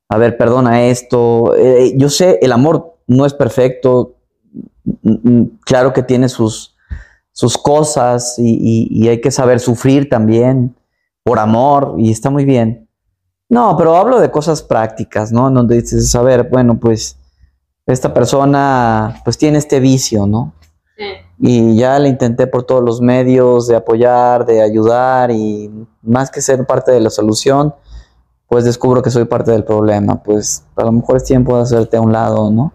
a 0.09 0.17
ver, 0.17 0.37
perdona 0.37 0.83
esto. 0.83 1.55
Eh, 1.55 1.93
yo 1.97 2.09
sé, 2.09 2.37
el 2.41 2.51
amor 2.51 2.97
no 3.07 3.25
es 3.25 3.33
perfecto, 3.33 4.17
claro 5.65 5.93
que 5.93 6.03
tiene 6.03 6.29
sus, 6.29 6.75
sus 7.31 7.57
cosas 7.57 8.35
y 8.37 9.07
hay 9.07 9.21
que 9.21 9.31
saber 9.31 9.59
sufrir 9.59 10.09
también 10.09 10.75
por 11.23 11.39
amor 11.39 11.95
y 11.97 12.11
está 12.11 12.29
muy 12.29 12.45
bien. 12.45 12.89
No, 13.49 13.75
pero 13.77 13.97
hablo 13.97 14.19
de 14.19 14.31
cosas 14.31 14.63
prácticas, 14.63 15.31
¿no? 15.31 15.49
En 15.49 15.55
donde 15.55 15.81
dices, 15.81 16.15
a 16.15 16.21
ver, 16.21 16.49
bueno, 16.49 16.79
pues 16.79 17.17
esta 17.85 18.13
persona 18.13 19.21
pues 19.25 19.37
tiene 19.37 19.57
este 19.57 19.79
vicio, 19.79 20.25
¿no? 20.25 20.53
Sí. 20.97 21.03
Y 21.39 21.75
ya 21.75 21.99
le 21.99 22.07
intenté 22.07 22.47
por 22.47 22.63
todos 22.63 22.83
los 22.83 23.01
medios 23.01 23.67
de 23.67 23.75
apoyar, 23.75 24.45
de 24.45 24.61
ayudar 24.61 25.31
y 25.31 25.69
más 26.01 26.31
que 26.31 26.41
ser 26.41 26.65
parte 26.65 26.91
de 26.91 27.01
la 27.01 27.09
solución, 27.09 27.75
pues 28.47 28.63
descubro 28.63 29.01
que 29.01 29.09
soy 29.09 29.25
parte 29.25 29.51
del 29.51 29.63
problema. 29.63 30.21
Pues 30.23 30.63
a 30.75 30.83
lo 30.83 30.91
mejor 30.91 31.17
es 31.17 31.23
tiempo 31.25 31.57
de 31.57 31.63
hacerte 31.63 31.97
a 31.97 32.01
un 32.01 32.13
lado, 32.13 32.51
¿no? 32.51 32.73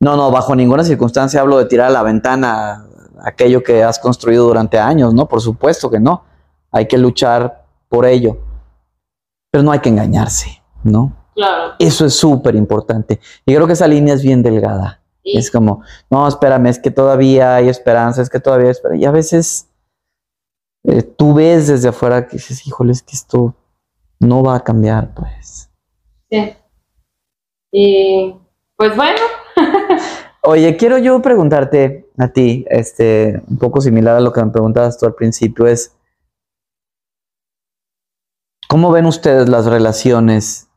No, 0.00 0.16
no, 0.16 0.30
bajo 0.30 0.56
ninguna 0.56 0.82
circunstancia 0.82 1.40
hablo 1.40 1.58
de 1.58 1.66
tirar 1.66 1.88
a 1.88 1.90
la 1.90 2.02
ventana 2.02 2.86
aquello 3.22 3.62
que 3.62 3.82
has 3.82 3.98
construido 3.98 4.46
durante 4.46 4.78
años, 4.78 5.12
¿no? 5.12 5.28
Por 5.28 5.40
supuesto 5.40 5.90
que 5.90 6.00
no. 6.00 6.24
Hay 6.72 6.88
que 6.88 6.96
luchar 6.96 7.59
por 7.90 8.06
ello 8.06 8.38
pero 9.50 9.64
no 9.64 9.72
hay 9.72 9.80
que 9.80 9.88
engañarse, 9.88 10.62
¿no? 10.84 11.12
Claro. 11.34 11.74
Eso 11.78 12.06
es 12.06 12.14
súper 12.14 12.54
importante. 12.54 13.20
Y 13.44 13.54
creo 13.54 13.66
que 13.66 13.72
esa 13.72 13.88
línea 13.88 14.14
es 14.14 14.22
bien 14.22 14.42
delgada. 14.42 15.00
Es 15.22 15.50
como, 15.50 15.82
no, 16.08 16.26
espérame, 16.26 16.66
es 16.66 16.78
que 16.78 16.90
todavía 16.90 17.56
hay 17.56 17.68
esperanza, 17.68 18.22
es 18.22 18.30
que 18.30 18.40
todavía 18.40 18.66
hay 18.66 18.72
esperanza. 18.72 19.02
Y 19.02 19.04
a 19.04 19.10
veces 19.10 19.68
eh, 20.84 21.02
tú 21.02 21.34
ves 21.34 21.68
desde 21.68 21.88
afuera 21.88 22.26
que 22.26 22.36
dices, 22.36 22.66
híjole, 22.66 22.92
es 22.92 23.02
que 23.02 23.14
esto 23.14 23.54
no 24.18 24.42
va 24.42 24.56
a 24.56 24.64
cambiar, 24.64 25.14
pues. 25.14 25.70
Sí. 26.30 26.54
Y 27.72 28.34
pues 28.76 28.96
bueno. 28.96 29.20
Oye, 30.42 30.76
quiero 30.76 30.96
yo 30.98 31.20
preguntarte 31.20 32.10
a 32.18 32.28
ti, 32.28 32.64
este, 32.70 33.42
un 33.46 33.58
poco 33.58 33.80
similar 33.80 34.16
a 34.16 34.20
lo 34.20 34.32
que 34.32 34.42
me 34.42 34.50
preguntabas 34.50 34.98
tú 34.98 35.06
al 35.06 35.14
principio, 35.14 35.66
es, 35.66 35.94
¿Cómo 38.70 38.92
ven 38.92 39.06
ustedes 39.06 39.48
las 39.48 39.66
relaciones? 39.66 40.70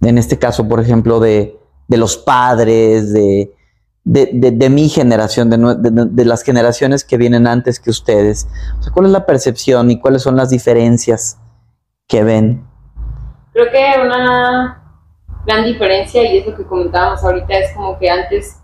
En 0.00 0.16
este 0.16 0.38
caso, 0.38 0.66
por 0.66 0.80
ejemplo, 0.80 1.20
de, 1.20 1.60
los 1.88 2.16
padres, 2.16 3.12
de, 3.12 3.54
mi 4.70 4.88
generación, 4.88 5.50
de, 5.50 6.24
las 6.24 6.42
generaciones 6.42 7.04
que 7.04 7.18
vienen 7.18 7.46
antes 7.46 7.80
que 7.80 7.90
ustedes. 7.90 8.48
¿Cuál 8.94 9.04
es 9.04 9.12
la 9.12 9.26
percepción 9.26 9.90
y 9.90 10.00
cuáles 10.00 10.22
son 10.22 10.36
las 10.36 10.48
diferencias 10.48 11.38
que 12.08 12.24
ven? 12.24 12.66
Creo 13.52 13.70
que 13.70 14.06
una 14.06 15.04
gran 15.44 15.66
diferencia, 15.66 16.32
y 16.32 16.38
es 16.38 16.46
lo 16.46 16.56
que 16.56 16.64
comentábamos 16.64 17.22
ahorita, 17.22 17.52
es 17.58 17.76
como 17.76 17.98
que 17.98 18.08
antes, 18.08 18.58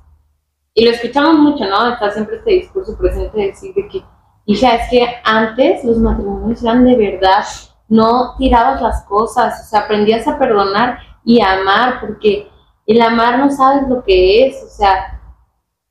y 0.73 0.87
lo 0.87 0.93
escuchamos 0.93 1.39
mucho, 1.39 1.67
¿no? 1.67 1.93
Está 1.93 2.11
siempre 2.13 2.37
este 2.37 2.51
discurso 2.53 2.97
presente 2.97 3.37
de 3.37 3.47
decir 3.49 3.75
que 3.75 4.03
Hija, 4.51 4.77
es 4.77 4.89
que 4.89 5.07
antes 5.25 5.85
los 5.85 5.99
matrimonios 5.99 6.63
eran 6.63 6.83
de 6.83 6.97
verdad, 6.97 7.45
no 7.87 8.35
tirabas 8.39 8.81
las 8.81 9.05
cosas, 9.05 9.61
o 9.61 9.69
sea, 9.69 9.81
aprendías 9.81 10.27
a 10.27 10.39
perdonar 10.39 11.01
y 11.23 11.43
a 11.43 11.61
amar, 11.61 12.01
porque 12.01 12.49
el 12.87 13.03
amar 13.03 13.41
no 13.41 13.51
sabes 13.51 13.87
lo 13.91 14.03
que 14.03 14.47
es, 14.47 14.65
o 14.65 14.69
sea, 14.69 15.21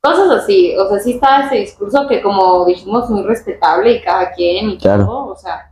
cosas 0.00 0.42
así, 0.42 0.76
o 0.76 0.88
sea, 0.88 0.98
sí 0.98 1.12
estaba 1.12 1.46
ese 1.46 1.54
discurso 1.54 2.08
que 2.08 2.20
como 2.20 2.64
dijimos 2.64 3.08
muy 3.08 3.22
respetable 3.22 3.92
y 3.92 4.02
cada 4.02 4.32
quien 4.32 4.70
y 4.70 4.78
todo, 4.78 5.26
o 5.28 5.36
sea, 5.36 5.70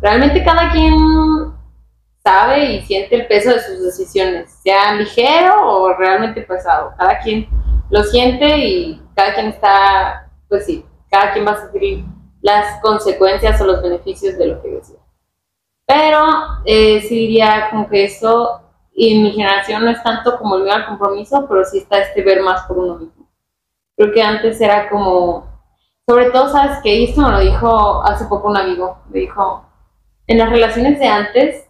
realmente 0.00 0.42
cada 0.42 0.72
quien 0.72 0.92
sabe 2.24 2.72
y 2.72 2.82
siente 2.82 3.14
el 3.14 3.28
peso 3.28 3.50
de 3.50 3.60
sus 3.60 3.80
decisiones, 3.80 4.50
sea 4.60 4.94
ligero 4.94 5.54
o 5.68 5.94
realmente 5.94 6.42
pesado, 6.42 6.94
cada 6.98 7.16
quien 7.20 7.46
lo 7.90 8.02
siente 8.02 8.58
y 8.58 9.00
cada 9.14 9.34
quien 9.34 9.46
está, 9.50 10.28
pues 10.48 10.66
sí, 10.66 10.84
cada 11.08 11.32
quien 11.32 11.46
va 11.46 11.52
a 11.52 11.66
sufrir 11.66 12.04
las 12.44 12.78
consecuencias 12.82 13.58
o 13.58 13.64
los 13.64 13.80
beneficios 13.80 14.36
de 14.36 14.46
lo 14.48 14.60
que 14.60 14.68
decía. 14.68 14.98
Pero 15.86 16.26
eh, 16.66 17.00
sí 17.00 17.14
diría 17.14 17.70
como 17.70 17.88
que 17.88 18.04
eso, 18.04 18.60
y 18.92 19.16
en 19.16 19.22
mi 19.22 19.32
generación 19.32 19.82
no 19.82 19.90
es 19.90 20.02
tanto 20.02 20.36
como 20.36 20.56
el 20.56 20.70
al 20.70 20.84
compromiso, 20.84 21.46
pero 21.48 21.64
sí 21.64 21.78
está 21.78 22.00
este 22.00 22.22
ver 22.22 22.42
más 22.42 22.66
por 22.66 22.76
uno 22.76 22.96
mismo. 22.96 23.30
Creo 23.96 24.12
que 24.12 24.22
antes 24.22 24.60
era 24.60 24.90
como, 24.90 25.46
sobre 26.06 26.30
todo, 26.30 26.50
¿sabes 26.50 26.80
qué? 26.82 27.04
esto 27.04 27.22
me 27.22 27.30
lo 27.30 27.40
dijo 27.40 28.02
hace 28.04 28.26
poco 28.26 28.48
un 28.48 28.58
amigo, 28.58 28.98
me 29.08 29.20
dijo, 29.20 29.64
en 30.26 30.36
las 30.36 30.50
relaciones 30.50 30.98
de 30.98 31.08
antes, 31.08 31.66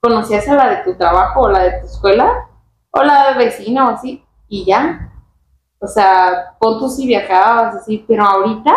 conocías 0.00 0.48
a 0.48 0.54
la 0.54 0.70
de 0.70 0.84
tu 0.84 0.96
trabajo 0.96 1.40
o 1.40 1.50
la 1.50 1.64
de 1.64 1.80
tu 1.80 1.86
escuela, 1.86 2.48
o 2.92 3.02
la 3.02 3.32
de 3.32 3.44
vecina 3.44 3.88
o 3.88 3.94
así, 3.94 4.24
y 4.46 4.64
ya. 4.66 5.12
O 5.80 5.88
sea, 5.88 6.54
pon 6.60 6.78
tú 6.78 6.88
si 6.88 7.08
viajabas 7.08 7.74
así, 7.74 8.04
pero 8.06 8.22
ahorita 8.22 8.72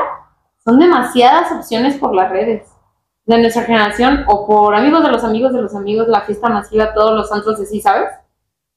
son 0.63 0.80
demasiadas 0.80 1.51
opciones 1.51 1.98
por 1.98 2.13
las 2.13 2.30
redes 2.30 2.68
de 3.25 3.38
nuestra 3.38 3.63
generación 3.63 4.25
o 4.28 4.48
por 4.48 4.74
amigos 4.74 5.04
de 5.04 5.12
los 5.12 5.24
amigos 5.24 5.54
de 5.54 5.62
los 5.62 5.75
amigos, 5.75 6.08
la 6.08 6.22
fiesta 6.22 6.50
masiva, 6.50 6.94
todos 6.94 7.16
los 7.16 7.30
santos 7.30 7.60
así, 7.60 7.80
¿sabes? 7.80 8.10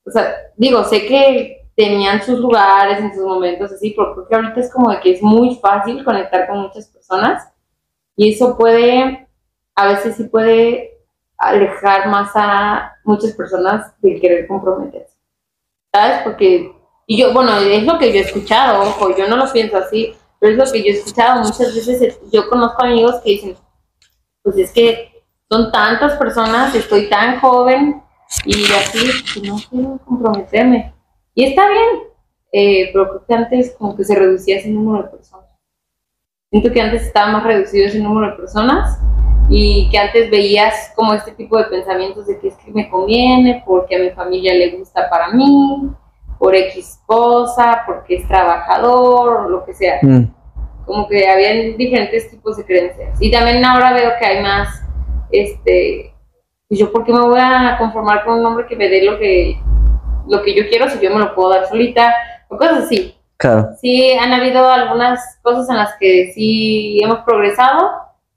O 0.05 0.11
sea, 0.11 0.35
digo, 0.57 0.85
sé 0.85 1.07
que 1.07 1.69
tenían 1.75 2.23
sus 2.23 2.39
lugares 2.39 3.01
en 3.01 3.15
sus 3.15 3.25
momentos 3.25 3.73
así, 3.73 3.95
pero 3.97 4.15
creo 4.15 4.29
que 4.29 4.35
ahorita 4.35 4.61
es 4.61 4.73
como 4.73 4.91
de 4.91 5.01
que 5.01 5.13
es 5.13 5.23
muy 5.23 5.57
fácil 5.57 6.05
conectar 6.05 6.47
con 6.47 6.61
muchas 6.61 6.87
personas 6.89 7.49
y 8.15 8.33
eso 8.33 8.57
puede, 8.57 9.27
a 9.75 9.87
veces 9.89 10.17
sí 10.17 10.25
puede 10.25 10.99
alejar 11.39 12.09
más 12.09 12.31
a 12.35 12.93
muchas 13.05 13.33
personas 13.33 13.93
de 14.01 14.21
querer 14.21 14.47
comprometerse, 14.47 15.17
¿sabes? 15.93 16.21
Porque, 16.25 16.73
y 17.07 17.19
yo, 17.19 17.33
bueno, 17.33 17.57
es 17.57 17.85
lo 17.85 17.99
que 17.99 18.13
yo 18.13 18.19
he 18.19 18.23
escuchado, 18.23 18.83
ojo, 18.83 19.17
yo 19.17 19.27
no 19.29 19.37
lo 19.37 19.51
pienso 19.51 19.79
así, 19.79 20.15
pero 20.43 20.55
es 20.55 20.59
lo 20.59 20.73
que 20.73 20.81
yo 20.81 20.87
he 20.87 20.99
escuchado 20.99 21.45
muchas 21.45 21.73
veces. 21.73 22.19
Yo 22.33 22.49
conozco 22.49 22.83
amigos 22.83 23.21
que 23.23 23.31
dicen, 23.31 23.57
pues 24.43 24.59
es 24.59 24.73
que 24.73 25.23
son 25.49 25.71
tantas 25.71 26.19
personas, 26.19 26.75
estoy 26.75 27.09
tan 27.09 27.39
joven 27.39 28.03
y 28.45 28.65
así, 28.73 29.09
que 29.33 29.47
no 29.47 29.57
quiero 29.71 30.01
comprometerme. 30.05 30.93
Y 31.37 31.45
está 31.45 31.69
bien, 31.69 31.87
eh, 32.51 32.91
pero 32.93 33.09
creo 33.09 33.25
que 33.25 33.35
antes 33.35 33.77
como 33.79 33.95
que 33.95 34.03
se 34.03 34.17
reducía 34.17 34.57
ese 34.57 34.69
número 34.69 35.05
de 35.05 35.11
personas. 35.11 35.47
Siento 36.51 36.73
que 36.73 36.81
antes 36.81 37.03
estaba 37.03 37.31
más 37.31 37.45
reducido 37.45 37.87
ese 37.87 38.01
número 38.01 38.33
de 38.33 38.37
personas 38.37 38.99
y 39.49 39.89
que 39.91 39.99
antes 39.99 40.29
veías 40.29 40.93
como 40.97 41.15
este 41.15 41.31
tipo 41.31 41.57
de 41.57 41.67
pensamientos 41.67 42.27
de 42.27 42.41
que 42.41 42.49
es 42.49 42.57
que 42.57 42.73
me 42.73 42.91
conviene, 42.91 43.63
porque 43.65 43.95
a 43.95 44.01
mi 44.01 44.11
familia 44.11 44.55
le 44.55 44.77
gusta 44.77 45.09
para 45.09 45.29
mí, 45.29 45.89
por 46.43 46.57
X 46.57 46.99
cosa, 47.07 47.85
porque 47.87 48.17
es 48.17 48.27
trabajador 48.27 49.43
o 49.43 49.49
lo 49.49 49.65
que 49.65 49.73
sea. 49.75 50.01
Mm. 50.03 50.25
Como 50.85 51.07
que 51.07 51.29
habían 51.29 51.77
diferentes 51.77 52.29
tipos 52.33 52.57
de 52.57 52.65
creencias. 52.65 53.17
Y 53.21 53.31
también 53.31 53.65
ahora 53.65 53.93
veo 53.93 54.11
que 54.19 54.27
hay 54.27 54.43
más, 54.43 54.83
este, 55.31 56.13
yo 56.69 56.91
por 56.91 57.05
qué 57.05 57.13
me 57.13 57.21
voy 57.21 57.39
a 57.41 57.77
conformar 57.79 58.25
con 58.25 58.41
un 58.41 58.47
hombre 58.47 58.67
que 58.67 58.75
me 58.75 58.89
dé 58.89 59.05
lo 59.05 59.21
que, 59.21 59.57
lo 60.27 60.43
que 60.43 60.53
yo 60.57 60.69
quiero 60.69 60.89
si 60.91 60.99
yo 60.99 61.11
me 61.13 61.21
lo 61.21 61.33
puedo 61.33 61.51
dar 61.51 61.69
solita, 61.69 62.13
o 62.49 62.57
cosas 62.57 62.87
así. 62.87 63.15
Claro. 63.37 63.69
Sí, 63.81 64.11
han 64.13 64.33
habido 64.33 64.69
algunas 64.69 65.39
cosas 65.43 65.71
en 65.71 65.77
las 65.77 65.95
que 66.01 66.33
sí 66.35 66.99
hemos 67.05 67.21
progresado 67.21 67.89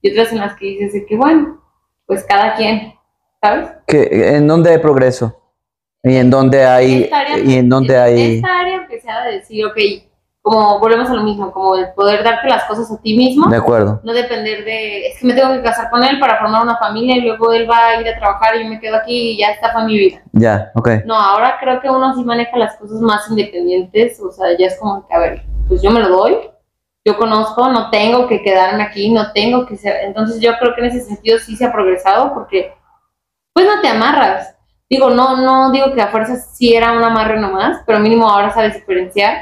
y 0.04 0.12
otras 0.12 0.32
en 0.32 0.42
las 0.42 0.56
que 0.58 0.66
dices 0.68 1.04
que 1.10 1.18
bueno, 1.18 1.60
pues 2.06 2.24
cada 2.24 2.54
quien, 2.54 2.94
¿sabes? 3.42 3.68
¿Qué- 3.88 4.36
¿En 4.38 4.48
dónde 4.48 4.70
hay 4.70 4.78
progreso? 4.78 5.42
¿Y 6.06 6.16
en 6.18 6.30
dónde 6.30 6.64
hay, 6.66 7.04
Esta 7.04 7.20
área- 7.20 7.40
y 7.40 7.54
en 7.56 7.68
dónde 7.70 7.96
en 7.96 8.02
hay, 8.02 8.36
Esta 8.38 8.60
área 8.60 8.88
que 8.88 9.02
sea 9.02 9.24
de 9.26 9.32
decir, 9.34 9.66
ok, 9.66 9.76
como 10.44 10.80
volvemos 10.80 11.10
a 11.10 11.16
lo 11.16 11.24
mismo, 11.24 11.52
como 11.52 11.76
el 11.76 11.92
poder 11.94 12.24
darte 12.24 12.48
las 12.48 12.66
cosas 12.66 12.92
a 12.92 13.02
ti 13.02 13.18
mismo, 13.18 13.50
de 13.50 13.58
acuerdo? 13.58 14.00
no 14.04 14.14
depender 14.14 14.64
de, 14.64 15.08
es 15.08 15.20
que 15.20 15.26
me 15.26 15.34
tengo 15.34 15.52
que 15.54 15.64
casar 15.64 15.90
con 15.90 16.04
él 16.04 16.20
para 16.20 16.38
formar 16.38 16.62
una 16.62 16.78
familia 16.78 17.18
y 17.18 17.22
luego 17.22 17.52
él 17.52 17.68
va 17.68 17.88
a 17.88 18.00
ir 18.02 18.08
a 18.08 18.16
trabajar 18.20 18.56
y 18.56 18.64
yo 18.64 18.70
me 18.70 18.80
quedo 18.80 18.98
aquí 18.98 19.32
y 19.32 19.38
ya 19.40 19.48
esta 19.50 19.72
fue 19.72 19.86
mi 19.86 19.98
vida. 19.98 20.22
Ya, 20.34 20.72
ok. 20.76 20.90
No, 21.06 21.16
ahora 21.16 21.58
creo 21.60 21.82
que 21.82 21.90
uno 21.90 22.14
sí 22.14 22.24
maneja 22.24 22.56
las 22.58 22.76
cosas 22.76 23.02
más 23.02 23.28
independientes, 23.32 24.20
o 24.22 24.32
sea, 24.32 24.56
ya 24.56 24.68
es 24.68 24.78
como 24.80 25.08
que, 25.08 25.14
a 25.16 25.18
ver, 25.18 25.42
pues 25.68 25.82
yo 25.82 25.90
me 25.90 26.00
lo 26.02 26.10
doy, 26.10 26.38
yo 27.04 27.18
conozco, 27.18 27.68
no 27.70 27.90
tengo 27.90 28.28
que 28.28 28.44
quedarme 28.44 28.84
aquí, 28.84 29.12
no 29.12 29.32
tengo 29.32 29.66
que 29.66 29.76
ser, 29.78 29.96
entonces 30.04 30.40
yo 30.40 30.52
creo 30.60 30.76
que 30.76 30.82
en 30.82 30.88
ese 30.88 31.02
sentido 31.02 31.40
sí 31.40 31.56
se 31.56 31.66
ha 31.66 31.72
progresado 31.74 32.32
porque, 32.36 32.72
pues 33.54 33.66
no 33.66 33.82
te 33.82 33.88
amarras. 33.88 34.52
Digo, 34.90 35.10
no, 35.10 35.38
no 35.38 35.72
digo 35.72 35.94
que 35.94 36.02
a 36.02 36.10
fuerzas 36.10 36.56
sí 36.56 36.76
era 36.76 36.92
un 36.92 37.04
amarre 37.04 37.40
nomás, 37.40 37.82
pero 37.86 38.00
mínimo 38.00 38.30
ahora 38.30 38.54
sabes 38.54 38.76
diferenciar 38.76 39.36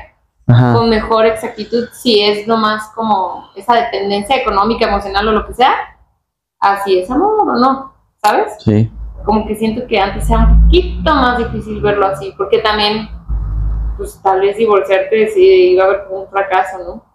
Ajá. 0.47 0.73
con 0.73 0.89
mejor 0.89 1.25
exactitud 1.25 1.87
si 1.91 2.21
es 2.21 2.47
nomás 2.47 2.89
como 2.95 3.49
esa 3.55 3.73
dependencia 3.75 4.37
económica, 4.37 4.87
emocional 4.87 5.27
o 5.27 5.31
lo 5.31 5.45
que 5.45 5.53
sea, 5.53 5.73
así 6.59 6.99
es 6.99 7.11
amor 7.11 7.41
o 7.41 7.59
no, 7.59 7.93
¿sabes? 8.23 8.53
Sí. 8.59 8.91
como 9.25 9.45
que 9.47 9.55
siento 9.55 9.85
que 9.87 9.99
antes 9.99 10.29
era 10.29 10.39
un 10.39 10.63
poquito 10.63 11.13
más 11.13 11.37
difícil 11.37 11.81
verlo 11.81 12.07
así, 12.07 12.33
porque 12.37 12.59
también, 12.59 13.09
pues 13.97 14.19
tal 14.21 14.41
vez 14.41 14.57
divorciarte 14.57 15.29
sí 15.29 15.71
iba 15.71 15.83
a 15.83 15.87
haber 15.87 16.03
como 16.05 16.21
un 16.21 16.29
fracaso, 16.29 16.77
¿no? 16.79 17.05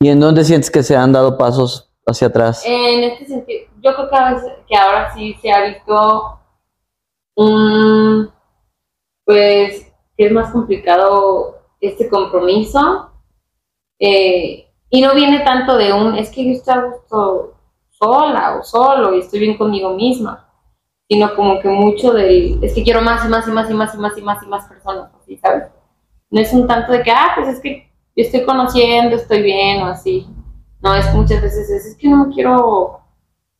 ¿Y 0.00 0.08
en 0.10 0.20
dónde 0.20 0.44
sientes 0.44 0.70
que 0.70 0.84
se 0.84 0.96
han 0.96 1.12
dado 1.12 1.36
pasos 1.36 1.92
hacia 2.06 2.28
atrás? 2.28 2.62
En 2.64 3.02
este 3.02 3.26
sentido, 3.26 3.66
yo 3.80 3.94
creo 3.94 4.08
que, 4.10 4.16
a 4.16 4.34
veces, 4.34 4.52
que 4.68 4.76
ahora 4.76 5.12
sí 5.12 5.36
se 5.42 5.50
ha 5.50 5.64
visto 5.64 6.37
un, 7.38 8.30
pues, 9.24 9.92
es 10.16 10.32
más 10.32 10.50
complicado 10.50 11.58
este 11.80 12.08
compromiso, 12.08 13.12
eh, 14.00 14.68
y 14.90 15.00
no 15.00 15.14
viene 15.14 15.40
tanto 15.40 15.76
de 15.76 15.92
un, 15.92 16.16
es 16.16 16.30
que 16.30 16.44
yo 16.44 16.52
estoy 16.52 16.74
a 16.74 16.84
gusto 16.86 17.54
sola 17.90 18.58
o 18.58 18.64
solo 18.64 19.14
y 19.14 19.20
estoy 19.20 19.40
bien 19.40 19.56
conmigo 19.56 19.90
misma, 19.94 20.48
sino 21.08 21.34
como 21.36 21.60
que 21.60 21.68
mucho 21.68 22.12
del, 22.12 22.58
es 22.62 22.74
que 22.74 22.82
quiero 22.82 23.02
más 23.02 23.24
y 23.24 23.28
más 23.28 23.46
y 23.46 23.52
más 23.52 23.70
y 23.70 23.74
más 23.74 23.94
y 23.94 23.98
más 23.98 24.18
y 24.18 24.22
más 24.22 24.42
y 24.42 24.46
más 24.46 24.66
personas, 24.66 25.10
así, 25.20 25.36
¿sabes? 25.36 25.64
No 26.30 26.40
es 26.40 26.52
un 26.52 26.66
tanto 26.66 26.90
de 26.90 27.02
que, 27.02 27.10
ah, 27.12 27.32
pues 27.36 27.48
es 27.48 27.60
que 27.60 27.88
yo 28.16 28.24
estoy 28.24 28.44
conociendo, 28.44 29.14
estoy 29.14 29.42
bien 29.42 29.82
o 29.82 29.86
así. 29.86 30.26
No, 30.80 30.94
es 30.94 31.06
que 31.06 31.16
muchas 31.16 31.40
veces 31.40 31.70
es, 31.70 31.86
es 31.86 31.96
que 31.96 32.08
no 32.08 32.30
quiero 32.32 33.00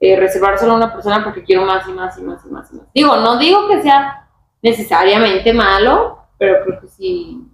eh, 0.00 0.16
reservar 0.16 0.58
solo 0.58 0.72
a 0.72 0.76
una 0.76 0.92
persona 0.92 1.24
porque 1.24 1.42
quiero 1.42 1.64
más 1.64 1.86
y 1.88 1.92
más 1.92 2.16
y 2.18 2.22
más 2.22 2.44
y 2.44 2.48
más 2.48 2.72
y 2.72 2.76
más. 2.76 2.86
Digo, 2.94 3.16
no 3.16 3.36
digo 3.38 3.66
que 3.68 3.82
sea 3.82 4.28
necesariamente 4.62 5.52
malo, 5.52 6.18
pero 6.38 6.64
creo 6.64 6.80
que 6.80 6.88
sí 6.88 7.44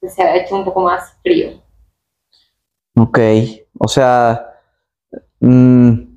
que 0.00 0.08
se 0.08 0.22
ha 0.22 0.36
hecho 0.36 0.54
un 0.54 0.64
poco 0.64 0.82
más 0.82 1.16
frío. 1.22 1.62
Ok. 2.96 3.18
O 3.78 3.88
sea, 3.88 4.54
mm, 5.40 6.14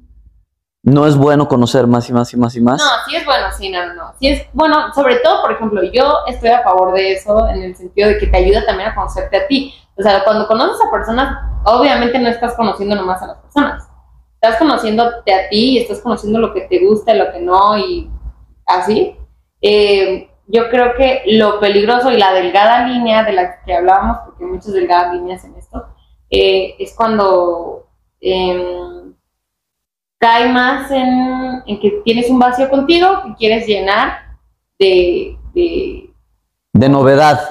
no 0.84 1.08
es 1.08 1.18
bueno 1.18 1.48
conocer 1.48 1.88
más 1.88 2.08
y 2.10 2.14
más 2.14 2.32
y 2.34 2.38
más 2.38 2.56
y 2.56 2.62
más. 2.62 2.80
No, 2.80 2.86
sí 3.08 3.16
es 3.16 3.26
bueno, 3.26 3.48
sí, 3.52 3.70
no, 3.70 3.86
no, 3.88 3.94
no. 3.96 4.14
Sí 4.20 4.28
es 4.30 4.48
bueno, 4.54 4.94
sobre 4.94 5.18
todo, 5.18 5.42
por 5.42 5.52
ejemplo, 5.52 5.82
yo 5.84 6.20
estoy 6.28 6.50
a 6.50 6.62
favor 6.62 6.94
de 6.94 7.14
eso 7.14 7.48
en 7.48 7.64
el 7.64 7.76
sentido 7.76 8.10
de 8.10 8.18
que 8.20 8.28
te 8.28 8.38
ayuda 8.38 8.66
también 8.66 8.90
a 8.90 8.96
conocerte 8.96 9.38
a 9.38 9.48
ti. 9.48 9.74
O 9.96 10.04
sea, 10.04 10.24
cuando 10.24 10.48
conoces 10.48 10.80
a 10.86 10.92
personas, 10.92 11.38
obviamente 11.66 12.20
no 12.20 12.30
estás 12.30 12.54
conociendo 12.54 12.96
nomás 12.96 13.22
a 13.24 13.28
las 13.28 13.38
personas. 13.38 13.87
Estás 14.40 14.60
conociéndote 14.60 15.34
a 15.34 15.50
ti 15.50 15.72
y 15.72 15.78
estás 15.80 16.00
conociendo 16.02 16.40
lo 16.40 16.54
que 16.54 16.62
te 16.62 16.86
gusta 16.86 17.16
y 17.16 17.18
lo 17.18 17.32
que 17.32 17.40
no 17.40 17.78
y 17.78 18.10
así. 18.66 19.16
Eh, 19.62 20.30
yo 20.46 20.70
creo 20.70 20.94
que 20.96 21.24
lo 21.26 21.60
peligroso 21.60 22.12
y 22.12 22.18
la 22.18 22.34
delgada 22.34 22.88
línea 22.88 23.24
de 23.24 23.34
la 23.34 23.64
que 23.64 23.74
hablábamos, 23.74 24.20
porque 24.26 24.44
hay 24.44 24.50
muchas 24.52 24.74
delgadas 24.74 25.14
líneas 25.14 25.44
en 25.44 25.56
esto, 25.56 25.88
eh, 26.30 26.76
es 26.80 26.94
cuando 26.96 27.88
em, 28.22 29.14
cae 30.20 30.52
más 30.52 30.90
en, 30.92 31.64
en 31.66 31.80
que 31.80 32.02
tienes 32.06 32.30
un 32.30 32.40
vacío 32.40 32.70
contigo 32.70 33.08
que 33.26 33.36
quieres 33.36 33.68
llenar 33.68 34.38
de... 34.80 35.38
de, 35.54 36.14
De 36.74 36.90
novedad. 36.90 37.42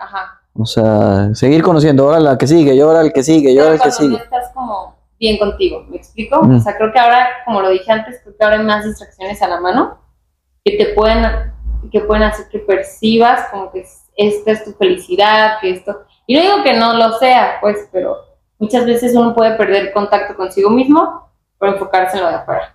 Ajá. 0.00 0.40
O 0.54 0.64
sea, 0.64 1.34
seguir 1.34 1.62
conociendo. 1.62 2.04
Ahora 2.04 2.20
la 2.20 2.38
que 2.38 2.46
sigue, 2.46 2.74
y 2.74 2.80
ahora 2.80 3.00
el 3.02 3.12
que 3.12 3.22
sigue, 3.22 3.52
y 3.52 3.58
ahora 3.58 3.74
el 3.74 3.80
que 3.80 3.90
sigue. 3.92 4.16
estás 4.16 4.50
como 4.52 4.97
bien 5.18 5.38
contigo, 5.38 5.84
¿me 5.88 5.96
explico? 5.96 6.42
Mm. 6.42 6.56
O 6.56 6.60
sea, 6.60 6.76
creo 6.76 6.92
que 6.92 6.98
ahora, 6.98 7.28
como 7.44 7.60
lo 7.60 7.70
dije 7.70 7.90
antes, 7.90 8.20
creo 8.22 8.36
que 8.36 8.44
ahora 8.44 8.58
hay 8.58 8.64
más 8.64 8.84
distracciones 8.84 9.40
a 9.42 9.48
la 9.48 9.60
mano 9.60 9.98
que 10.64 10.76
te 10.76 10.94
pueden, 10.94 11.24
que 11.90 12.00
pueden 12.00 12.22
hacer 12.24 12.48
que 12.48 12.58
percibas 12.60 13.48
como 13.50 13.70
que 13.72 13.80
es- 13.80 14.04
esta 14.16 14.50
es 14.52 14.64
tu 14.64 14.72
felicidad, 14.72 15.58
que 15.60 15.70
esto... 15.70 16.02
Y 16.26 16.34
no 16.34 16.42
digo 16.42 16.62
que 16.62 16.74
no 16.74 16.94
lo 16.94 17.18
sea, 17.18 17.58
pues, 17.60 17.88
pero 17.92 18.16
muchas 18.58 18.84
veces 18.84 19.14
uno 19.14 19.34
puede 19.34 19.56
perder 19.56 19.92
contacto 19.92 20.34
consigo 20.36 20.70
mismo 20.70 21.30
por 21.58 21.68
enfocarse 21.70 22.16
en 22.18 22.24
lo 22.24 22.28
de 22.28 22.34
afuera. 22.36 22.74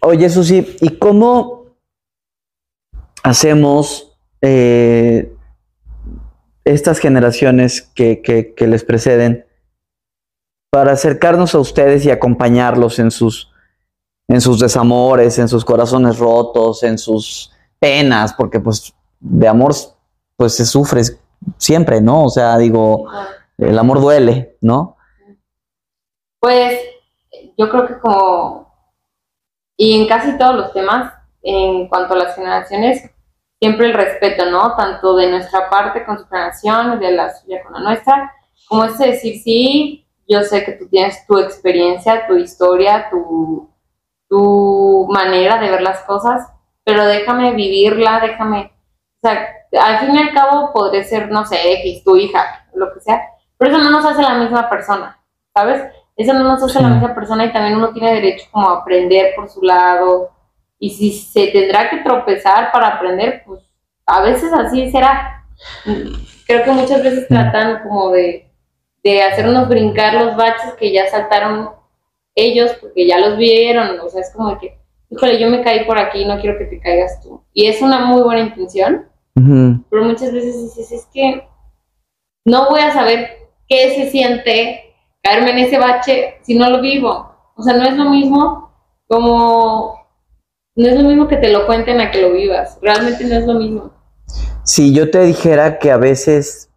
Oye, 0.00 0.28
Susi, 0.28 0.76
¿y 0.80 0.96
cómo 0.98 1.66
hacemos 3.22 4.16
eh, 4.40 5.32
estas 6.64 6.98
generaciones 6.98 7.82
que, 7.82 8.20
que- 8.22 8.54
que 8.54 8.66
les 8.66 8.84
preceden 8.84 9.46
para 10.72 10.92
acercarnos 10.92 11.54
a 11.54 11.58
ustedes 11.58 12.06
y 12.06 12.10
acompañarlos 12.10 12.98
en 12.98 13.10
sus, 13.10 13.52
en 14.26 14.40
sus 14.40 14.58
desamores, 14.58 15.38
en 15.38 15.46
sus 15.46 15.66
corazones 15.66 16.18
rotos, 16.18 16.82
en 16.82 16.96
sus 16.96 17.52
penas? 17.78 18.32
Porque 18.32 18.58
pues 18.58 18.94
de 19.20 19.46
amor 19.46 19.74
pues 20.34 20.56
se 20.56 20.64
sufre 20.64 21.02
siempre, 21.58 22.00
¿no? 22.00 22.24
O 22.24 22.30
sea, 22.30 22.56
digo, 22.56 23.06
el 23.58 23.78
amor 23.78 24.00
duele, 24.00 24.56
¿no? 24.62 24.96
Pues 26.40 26.80
yo 27.58 27.68
creo 27.68 27.86
que 27.86 27.98
como, 27.98 28.74
y 29.76 30.00
en 30.00 30.08
casi 30.08 30.38
todos 30.38 30.54
los 30.54 30.72
temas, 30.72 31.12
en 31.42 31.86
cuanto 31.88 32.14
a 32.14 32.16
las 32.16 32.34
generaciones, 32.34 33.10
siempre 33.60 33.88
el 33.88 33.94
respeto, 33.94 34.50
¿no? 34.50 34.74
Tanto 34.74 35.16
de 35.16 35.30
nuestra 35.30 35.68
parte 35.68 36.02
con 36.06 36.18
su 36.18 36.26
generación, 36.28 36.98
de 36.98 37.12
la 37.12 37.34
suya 37.36 37.62
con 37.62 37.74
la 37.74 37.80
nuestra, 37.80 38.32
como 38.66 38.84
es 38.84 38.96
decir, 38.96 39.42
sí, 39.42 40.01
yo 40.28 40.42
sé 40.42 40.64
que 40.64 40.72
tú 40.72 40.88
tienes 40.88 41.26
tu 41.26 41.38
experiencia, 41.38 42.26
tu 42.26 42.36
historia, 42.36 43.08
tu, 43.10 43.70
tu 44.28 45.08
manera 45.10 45.58
de 45.58 45.70
ver 45.70 45.82
las 45.82 46.00
cosas, 46.00 46.48
pero 46.84 47.04
déjame 47.06 47.52
vivirla, 47.52 48.20
déjame, 48.20 48.72
o 49.22 49.28
sea, 49.28 49.48
al 49.80 49.98
fin 50.00 50.14
y 50.14 50.18
al 50.18 50.34
cabo 50.34 50.72
podré 50.72 51.04
ser, 51.04 51.30
no 51.30 51.44
sé, 51.44 51.56
X, 51.80 52.04
tu 52.04 52.16
hija, 52.16 52.66
lo 52.74 52.92
que 52.92 53.00
sea, 53.00 53.22
pero 53.56 53.70
eso 53.70 53.82
no 53.82 53.90
nos 53.90 54.04
hace 54.04 54.22
la 54.22 54.34
misma 54.34 54.68
persona, 54.68 55.22
¿sabes? 55.54 55.82
Eso 56.16 56.34
no 56.34 56.44
nos 56.44 56.62
hace 56.62 56.82
la 56.82 56.88
misma 56.88 57.14
persona 57.14 57.46
y 57.46 57.52
también 57.52 57.76
uno 57.76 57.92
tiene 57.92 58.14
derecho 58.14 58.46
como 58.50 58.68
a 58.68 58.80
aprender 58.80 59.34
por 59.34 59.48
su 59.48 59.62
lado. 59.62 60.30
Y 60.78 60.90
si 60.90 61.12
se 61.12 61.46
tendrá 61.48 61.88
que 61.88 61.98
tropezar 61.98 62.70
para 62.70 62.88
aprender, 62.88 63.42
pues 63.46 63.62
a 64.06 64.20
veces 64.20 64.52
así 64.52 64.90
será. 64.90 65.44
Creo 66.46 66.64
que 66.64 66.70
muchas 66.70 67.02
veces 67.02 67.28
tratan 67.28 67.82
como 67.82 68.10
de, 68.10 68.51
de 69.02 69.22
hacernos 69.22 69.68
brincar 69.68 70.14
los 70.14 70.36
baches 70.36 70.74
que 70.78 70.92
ya 70.92 71.08
saltaron 71.08 71.70
ellos 72.34 72.72
porque 72.80 73.06
ya 73.06 73.18
los 73.18 73.36
vieron. 73.36 74.00
O 74.00 74.08
sea, 74.08 74.20
es 74.20 74.30
como 74.30 74.58
que, 74.58 74.78
híjole, 75.10 75.38
yo 75.38 75.48
me 75.48 75.62
caí 75.62 75.84
por 75.84 75.98
aquí, 75.98 76.24
no 76.24 76.40
quiero 76.40 76.58
que 76.58 76.66
te 76.66 76.80
caigas 76.80 77.20
tú. 77.20 77.42
Y 77.52 77.66
es 77.66 77.82
una 77.82 78.04
muy 78.06 78.22
buena 78.22 78.42
intención, 78.42 79.08
pero 79.90 80.04
muchas 80.04 80.32
veces 80.32 80.62
dices, 80.62 80.92
es 80.92 81.06
que 81.12 81.46
no 82.44 82.68
voy 82.68 82.80
a 82.80 82.92
saber 82.92 83.48
qué 83.68 83.94
se 83.94 84.10
siente 84.10 84.94
caerme 85.22 85.50
en 85.52 85.58
ese 85.58 85.78
bache 85.78 86.38
si 86.42 86.54
no 86.54 86.68
lo 86.70 86.80
vivo. 86.80 87.32
O 87.56 87.62
sea, 87.62 87.74
no 87.74 87.84
es 87.84 87.96
lo 87.96 88.10
mismo 88.10 88.72
como, 89.06 90.06
no 90.76 90.88
es 90.88 91.00
lo 91.00 91.08
mismo 91.08 91.28
que 91.28 91.36
te 91.36 91.50
lo 91.50 91.66
cuenten 91.66 92.00
a 92.00 92.10
que 92.10 92.22
lo 92.22 92.32
vivas. 92.32 92.78
Realmente 92.82 93.24
no 93.24 93.36
es 93.36 93.46
lo 93.46 93.54
mismo. 93.54 93.90
Si 94.64 94.94
yo 94.94 95.10
te 95.10 95.22
dijera 95.22 95.78
que 95.78 95.90
a 95.90 95.96
veces 95.96 96.71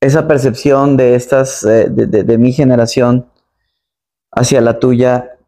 esa 0.00 0.28
percepción 0.28 0.96
de 0.96 1.14
estas, 1.14 1.64
eh, 1.64 1.88
de, 1.90 2.06
de- 2.06 2.22
de 2.22 2.38
mi 2.38 2.52
generación 2.52 3.30
hacia 4.32 4.60
la 4.60 4.78
tuya, 4.78 5.38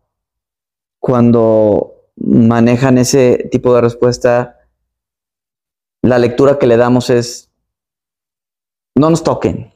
cuando 0.99 1.95
manejan 2.17 2.99
ese 2.99 3.49
tipo 3.53 3.75
de 3.75 3.81
respuesta, 3.83 4.59
la 6.03 6.19
lectura 6.19 6.59
que 6.59 6.67
le 6.67 6.77
damos 6.77 7.11
es, 7.11 7.51
no 8.95 9.11
nos 9.11 9.23
toquen. 9.23 9.73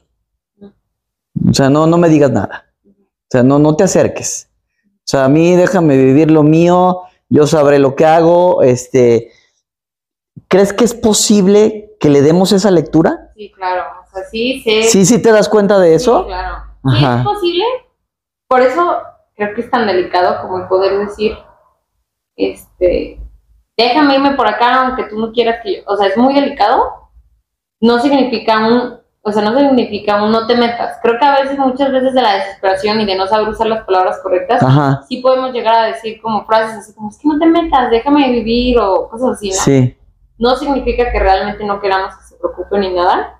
O 1.49 1.53
sea, 1.53 1.69
no, 1.69 1.87
no 1.87 1.97
me 1.97 2.09
digas 2.09 2.31
nada. 2.31 2.65
O 2.85 2.91
sea, 3.29 3.43
no, 3.43 3.59
no 3.59 3.75
te 3.75 3.83
acerques. 3.83 4.49
O 4.97 5.05
sea, 5.05 5.25
a 5.25 5.29
mí 5.29 5.55
déjame 5.55 5.97
vivir 5.97 6.29
lo 6.31 6.43
mío, 6.43 7.01
yo 7.29 7.47
sabré 7.47 7.79
lo 7.79 7.95
que 7.95 8.05
hago. 8.05 8.61
Este, 8.63 9.31
¿Crees 10.47 10.73
que 10.73 10.83
es 10.83 10.93
posible 10.93 11.95
que 11.99 12.09
le 12.09 12.21
demos 12.21 12.51
esa 12.51 12.71
lectura? 12.71 13.31
Sí, 13.35 13.51
claro. 13.51 13.83
O 14.13 14.15
sea, 14.15 14.25
sí, 14.29 14.61
sé. 14.63 14.83
Sí, 14.83 15.05
sí 15.05 15.19
te 15.21 15.31
das 15.31 15.49
cuenta 15.49 15.79
de 15.79 15.89
Sí, 15.89 15.95
eso. 15.95 16.25
claro. 16.27 16.57
Sí, 16.85 17.03
es 17.05 17.23
posible. 17.23 17.63
Por 18.47 18.61
eso 18.61 18.97
creo 19.35 19.55
que 19.55 19.61
es 19.61 19.71
tan 19.71 19.87
delicado 19.87 20.41
como 20.41 20.59
el 20.59 20.67
poder 20.67 20.99
decir, 20.99 21.35
este, 22.35 23.19
déjame 23.77 24.15
irme 24.15 24.31
por 24.35 24.47
acá 24.47 24.81
aunque 24.85 25.05
tú 25.05 25.17
no 25.19 25.31
quieras 25.31 25.59
que 25.63 25.77
yo. 25.77 25.83
O 25.87 25.95
sea, 25.97 26.07
es 26.07 26.17
muy 26.17 26.33
delicado. 26.33 27.09
No 27.81 27.99
significa 27.99 28.59
un, 28.67 28.99
o 29.21 29.31
sea, 29.31 29.41
no 29.43 29.57
significa 29.57 30.21
un 30.23 30.31
no 30.31 30.45
te 30.47 30.55
metas. 30.55 30.99
Creo 31.01 31.17
que 31.17 31.25
a 31.25 31.39
veces, 31.41 31.57
muchas 31.57 31.91
veces 31.91 32.13
de 32.13 32.21
la 32.21 32.35
desesperación 32.35 33.01
y 33.01 33.05
de 33.05 33.15
no 33.15 33.25
saber 33.27 33.49
usar 33.49 33.67
las 33.67 33.83
palabras 33.85 34.19
correctas, 34.21 34.61
Ajá. 34.61 35.01
sí 35.09 35.17
podemos 35.17 35.51
llegar 35.51 35.75
a 35.75 35.87
decir 35.87 36.21
como 36.21 36.45
frases 36.45 36.77
así 36.77 36.93
como, 36.93 37.09
es 37.09 37.17
que 37.17 37.27
no 37.27 37.39
te 37.39 37.45
metas, 37.47 37.89
déjame 37.89 38.29
vivir 38.31 38.77
o 38.79 39.09
cosas 39.09 39.31
así, 39.31 39.49
¿no? 39.49 39.55
Sí. 39.55 39.97
no 40.37 40.55
significa 40.55 41.11
que 41.11 41.19
realmente 41.19 41.63
no 41.65 41.79
queramos 41.81 42.15
que 42.17 42.23
se 42.23 42.35
preocupe 42.37 42.77
ni 42.79 42.93
nada. 42.93 43.39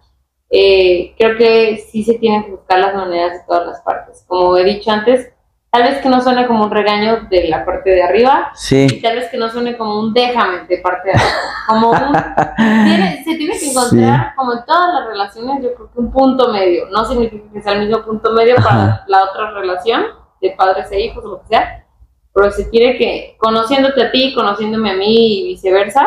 Eh, 0.56 1.16
creo 1.18 1.36
que 1.36 1.78
sí 1.90 2.04
se 2.04 2.20
tienen 2.20 2.44
que 2.44 2.52
buscar 2.52 2.78
las 2.80 2.94
maneras 2.94 3.32
de 3.34 3.40
todas 3.48 3.66
las 3.66 3.82
partes. 3.82 4.24
Como 4.28 4.56
he 4.56 4.64
dicho 4.64 4.92
antes, 4.92 5.32
tal 5.72 5.82
vez 5.82 5.98
que 6.00 6.10
no 6.10 6.22
suene 6.22 6.46
como 6.46 6.66
un 6.66 6.70
regaño 6.70 7.22
de 7.32 7.48
la 7.48 7.66
parte 7.66 7.90
de 7.90 8.04
arriba 8.04 8.52
y 8.54 8.58
Sí. 8.58 9.02
tal 9.02 9.16
vez 9.16 9.30
que 9.32 9.38
no 9.38 9.50
suene 9.50 9.76
como 9.76 10.00
un 10.00 10.14
déjame 10.14 10.68
de 10.68 10.78
parte 10.78 11.10
de 11.10 11.16
abajo. 11.16 11.48
Como 11.68 11.90
un, 11.90 11.98
tiene- 12.86 13.24
se 13.24 13.36
tiene 13.36 13.58
que 13.58 13.72
encontrar, 13.72 14.36
como 14.36 14.54
en 14.54 14.66
todas 14.66 14.94
las 14.94 15.08
relaciones, 15.08 15.64
yo 15.64 15.74
creo 15.74 15.92
que 15.92 16.00
un 16.00 16.12
punto 16.12 16.50
medio. 16.54 16.86
No 16.92 17.04
significa 17.06 17.46
que 17.52 17.62
sea 17.64 17.74
el 17.74 17.88
mismo 17.88 18.04
punto 18.04 18.32
medio 18.34 18.56
para 18.58 18.68
Ajá. 18.84 19.04
la 19.08 19.24
otra 19.24 19.50
relación 19.52 20.04
de 20.40 20.52
padres 20.52 20.92
e 20.92 21.00
hijos 21.02 21.26
o 21.26 21.30
lo 21.30 21.42
que 21.42 21.48
sea, 21.48 21.84
pero 22.32 22.52
se 22.52 22.66
tiene 22.66 22.96
que, 22.98 23.36
conociéndote 23.40 24.04
a 24.04 24.12
ti, 24.12 24.34
conociéndome 24.36 24.92
a 24.92 24.96
mí 24.96 25.40
y 25.40 25.48
viceversa, 25.48 26.04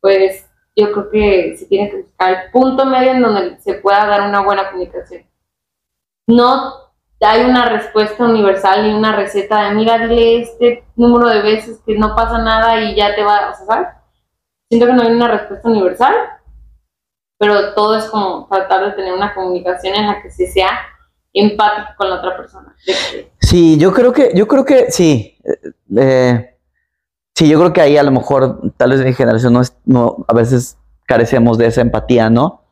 pues 0.00 0.49
yo 0.80 0.92
creo 0.92 1.10
que 1.10 1.56
se 1.56 1.66
tiene 1.66 1.90
que 1.90 2.02
buscar 2.02 2.30
el 2.30 2.50
punto 2.50 2.84
medio 2.86 3.12
en 3.12 3.22
donde 3.22 3.60
se 3.60 3.74
pueda 3.74 4.06
dar 4.06 4.28
una 4.28 4.42
buena 4.42 4.70
comunicación. 4.70 5.24
No 6.26 6.74
hay 7.20 7.44
una 7.44 7.68
respuesta 7.68 8.24
universal 8.24 8.82
ni 8.82 8.94
una 8.94 9.14
receta 9.14 9.68
de 9.68 9.74
mira, 9.74 9.98
dile 9.98 10.42
este 10.42 10.84
número 10.96 11.28
de 11.28 11.42
veces 11.42 11.80
que 11.84 11.98
no 11.98 12.14
pasa 12.16 12.38
nada 12.38 12.80
y 12.82 12.94
ya 12.94 13.14
te 13.14 13.22
va, 13.22 13.50
o 13.50 13.54
sea, 13.54 13.66
¿sabes? 13.66 13.88
Siento 14.68 14.86
que 14.86 14.92
no 14.92 15.02
hay 15.02 15.12
una 15.12 15.28
respuesta 15.28 15.68
universal, 15.68 16.14
pero 17.38 17.74
todo 17.74 17.98
es 17.98 18.04
como 18.06 18.46
tratar 18.48 18.86
de 18.86 18.92
tener 18.92 19.12
una 19.12 19.34
comunicación 19.34 19.94
en 19.96 20.06
la 20.06 20.22
que 20.22 20.30
se 20.30 20.46
sea 20.46 20.70
empático 21.32 21.88
con 21.96 22.10
la 22.10 22.16
otra 22.16 22.36
persona. 22.36 22.74
Sí, 23.40 23.78
yo 23.78 23.92
creo 23.92 24.12
que, 24.12 24.32
yo 24.34 24.46
creo 24.46 24.64
que 24.64 24.90
sí. 24.90 25.38
Eh, 25.44 25.72
eh, 25.98 26.58
sí, 27.40 27.48
yo 27.48 27.58
creo 27.58 27.72
que 27.72 27.80
ahí 27.80 27.96
a 27.96 28.02
lo 28.02 28.10
mejor, 28.10 28.74
tal 28.76 28.90
vez 28.90 29.02
mi 29.02 29.14
generación 29.14 29.58
no 29.86 30.24
a 30.28 30.34
veces 30.34 30.76
carecemos 31.06 31.56
de 31.56 31.68
esa 31.68 31.80
empatía, 31.80 32.28
¿no? 32.28 32.64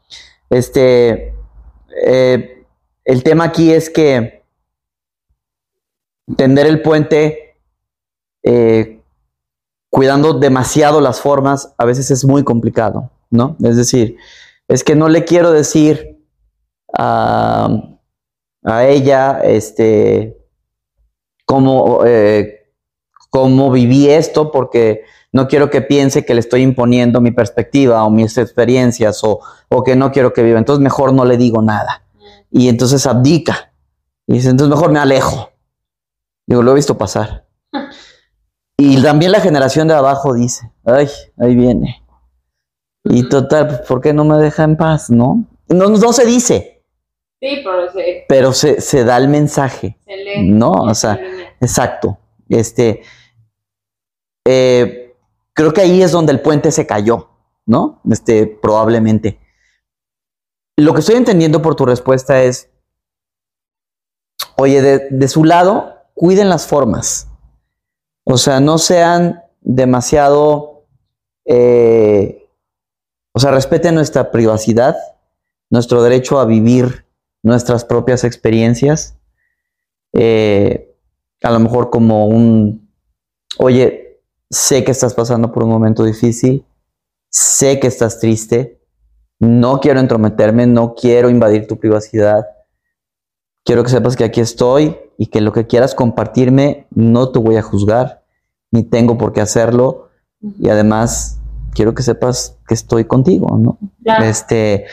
Este, 0.50 1.34
eh, 2.04 2.66
el 3.06 3.22
tema 3.22 3.44
aquí 3.44 3.72
es 3.72 3.88
que 3.88 4.44
tender 6.36 6.66
el 6.66 6.82
puente, 6.82 7.56
eh, 8.42 9.00
cuidando 9.88 10.34
demasiado 10.34 11.00
las 11.00 11.18
formas, 11.18 11.74
a 11.78 11.86
veces 11.86 12.10
es 12.10 12.26
muy 12.26 12.44
complicado, 12.44 13.10
¿no? 13.30 13.56
Es 13.64 13.78
decir, 13.78 14.18
es 14.68 14.84
que 14.84 14.94
no 14.94 15.08
le 15.08 15.24
quiero 15.24 15.50
decir 15.50 16.22
a, 16.92 17.70
a 18.64 18.84
ella, 18.84 19.40
este, 19.40 20.38
cómo, 21.46 22.04
eh, 22.04 22.57
cómo 23.30 23.70
viví 23.70 24.08
esto, 24.08 24.50
porque 24.50 25.02
no 25.32 25.48
quiero 25.48 25.70
que 25.70 25.82
piense 25.82 26.24
que 26.24 26.34
le 26.34 26.40
estoy 26.40 26.62
imponiendo 26.62 27.20
mi 27.20 27.30
perspectiva 27.30 28.04
o 28.04 28.10
mis 28.10 28.38
experiencias 28.38 29.22
o, 29.24 29.40
o 29.68 29.84
que 29.84 29.96
no 29.96 30.12
quiero 30.12 30.32
que 30.32 30.42
viva. 30.42 30.58
Entonces 30.58 30.82
mejor 30.82 31.12
no 31.12 31.24
le 31.24 31.36
digo 31.36 31.62
nada. 31.62 32.04
Y 32.50 32.68
entonces 32.68 33.06
abdica. 33.06 33.72
Y 34.26 34.34
dice, 34.34 34.50
entonces 34.50 34.74
mejor 34.74 34.90
me 34.90 34.98
alejo. 34.98 35.50
Digo, 36.46 36.62
lo 36.62 36.72
he 36.72 36.74
visto 36.74 36.96
pasar. 36.96 37.46
Y 38.80 39.02
también 39.02 39.32
la 39.32 39.40
generación 39.40 39.88
de 39.88 39.94
abajo 39.94 40.34
dice, 40.34 40.70
ay, 40.84 41.08
ahí 41.36 41.56
viene. 41.56 42.00
Y 43.02 43.28
total, 43.28 43.66
pues, 43.66 43.80
¿por 43.80 44.00
qué 44.00 44.12
no 44.12 44.24
me 44.24 44.38
deja 44.38 44.62
en 44.62 44.76
paz, 44.76 45.10
no? 45.10 45.46
No, 45.66 45.88
no 45.88 46.12
se 46.12 46.24
dice, 46.24 46.78
Sí, 47.40 47.62
pero 47.64 47.92
se, 47.92 48.24
pero 48.28 48.52
se, 48.52 48.80
se 48.80 49.04
da 49.04 49.16
el 49.16 49.28
mensaje. 49.28 49.96
se 50.04 50.16
lee. 50.16 50.48
No, 50.48 50.70
o 50.70 50.94
sea, 50.94 51.16
se. 51.16 51.48
Exacto. 51.60 52.18
Este, 52.48 53.02
eh, 54.50 55.14
creo 55.52 55.74
que 55.74 55.82
ahí 55.82 56.00
es 56.00 56.10
donde 56.10 56.32
el 56.32 56.40
puente 56.40 56.72
se 56.72 56.86
cayó, 56.86 57.28
¿no? 57.66 58.00
Este, 58.10 58.46
probablemente. 58.46 59.38
Lo 60.74 60.94
que 60.94 61.00
estoy 61.00 61.16
entendiendo 61.16 61.60
por 61.60 61.74
tu 61.74 61.84
respuesta 61.84 62.42
es, 62.42 62.70
oye, 64.56 64.80
de, 64.80 65.28
su 65.28 65.44
lado, 65.44 65.96
cuiden 66.14 66.48
las 66.48 66.66
formas. 66.66 67.28
O 68.24 68.38
sea, 68.38 68.58
no 68.58 68.78
sean 68.78 69.42
demasiado, 69.60 70.86
eh, 71.44 72.48
o 73.32 73.40
sea, 73.40 73.50
respeten 73.50 73.96
nuestra 73.96 74.30
privacidad, 74.30 74.96
nuestro 75.68 76.02
derecho 76.02 76.40
a 76.40 76.46
vivir 76.46 77.04
nuestras 77.42 77.84
propias 77.84 78.24
experiencias. 78.24 79.18
Eh, 80.14 80.96
a 81.42 81.50
lo 81.50 81.58
mejor 81.60 81.90
como 81.90 82.28
un, 82.28 82.90
oye, 83.58 84.07
sé 84.50 84.84
que 84.84 84.90
estás 84.92 85.14
pasando 85.14 85.52
por 85.52 85.64
un 85.64 85.70
momento 85.70 86.04
difícil, 86.04 86.64
sé 87.30 87.78
que 87.80 87.86
estás 87.86 88.18
triste, 88.20 88.80
no 89.38 89.80
quiero 89.80 90.00
entrometerme, 90.00 90.66
no 90.66 90.94
quiero 90.94 91.30
invadir 91.30 91.66
tu 91.66 91.78
privacidad, 91.78 92.46
quiero 93.64 93.84
que 93.84 93.90
sepas 93.90 94.16
que 94.16 94.24
aquí 94.24 94.40
estoy 94.40 94.96
y 95.18 95.26
que 95.26 95.40
lo 95.40 95.52
que 95.52 95.66
quieras 95.66 95.94
compartirme 95.94 96.86
no 96.90 97.30
te 97.30 97.38
voy 97.38 97.56
a 97.56 97.62
juzgar, 97.62 98.24
ni 98.70 98.82
tengo 98.82 99.18
por 99.18 99.32
qué 99.32 99.40
hacerlo, 99.40 100.08
y 100.58 100.68
además 100.68 101.38
quiero 101.74 101.94
que 101.94 102.02
sepas 102.02 102.56
que 102.66 102.74
estoy 102.74 103.04
contigo, 103.04 103.56
¿no? 103.58 103.78
Claro. 104.02 104.24
Este, 104.24 104.86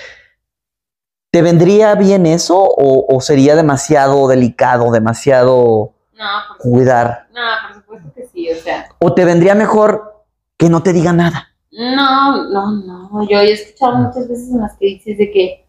¿te 1.31 1.41
vendría 1.41 1.95
bien 1.95 2.25
eso 2.25 2.57
o, 2.57 3.05
o 3.15 3.21
sería 3.21 3.55
demasiado 3.55 4.27
delicado, 4.27 4.91
demasiado 4.91 5.93
No, 6.13 6.25
por, 6.49 6.57
cuidar? 6.57 7.27
no, 7.33 7.41
por 7.67 7.81
supuesto 7.81 8.13
que 8.13 8.21
sí, 8.35 8.51
o 8.51 8.55
sea. 8.55 8.89
¿O 8.99 9.13
te 9.13 9.25
vendría 9.25 9.55
mejor 9.55 10.25
que 10.57 10.69
no 10.69 10.83
te 10.83 10.93
diga 10.93 11.13
nada? 11.13 11.47
No, 11.71 12.49
no, 12.49 12.71
no. 12.71 13.27
Yo, 13.27 13.39
he 13.39 13.51
escuchado 13.51 13.95
muchas 13.97 14.27
veces 14.29 14.51
en 14.51 14.61
las 14.61 14.77
que 14.77 14.85
dices 14.85 15.17
de 15.17 15.31
que. 15.31 15.65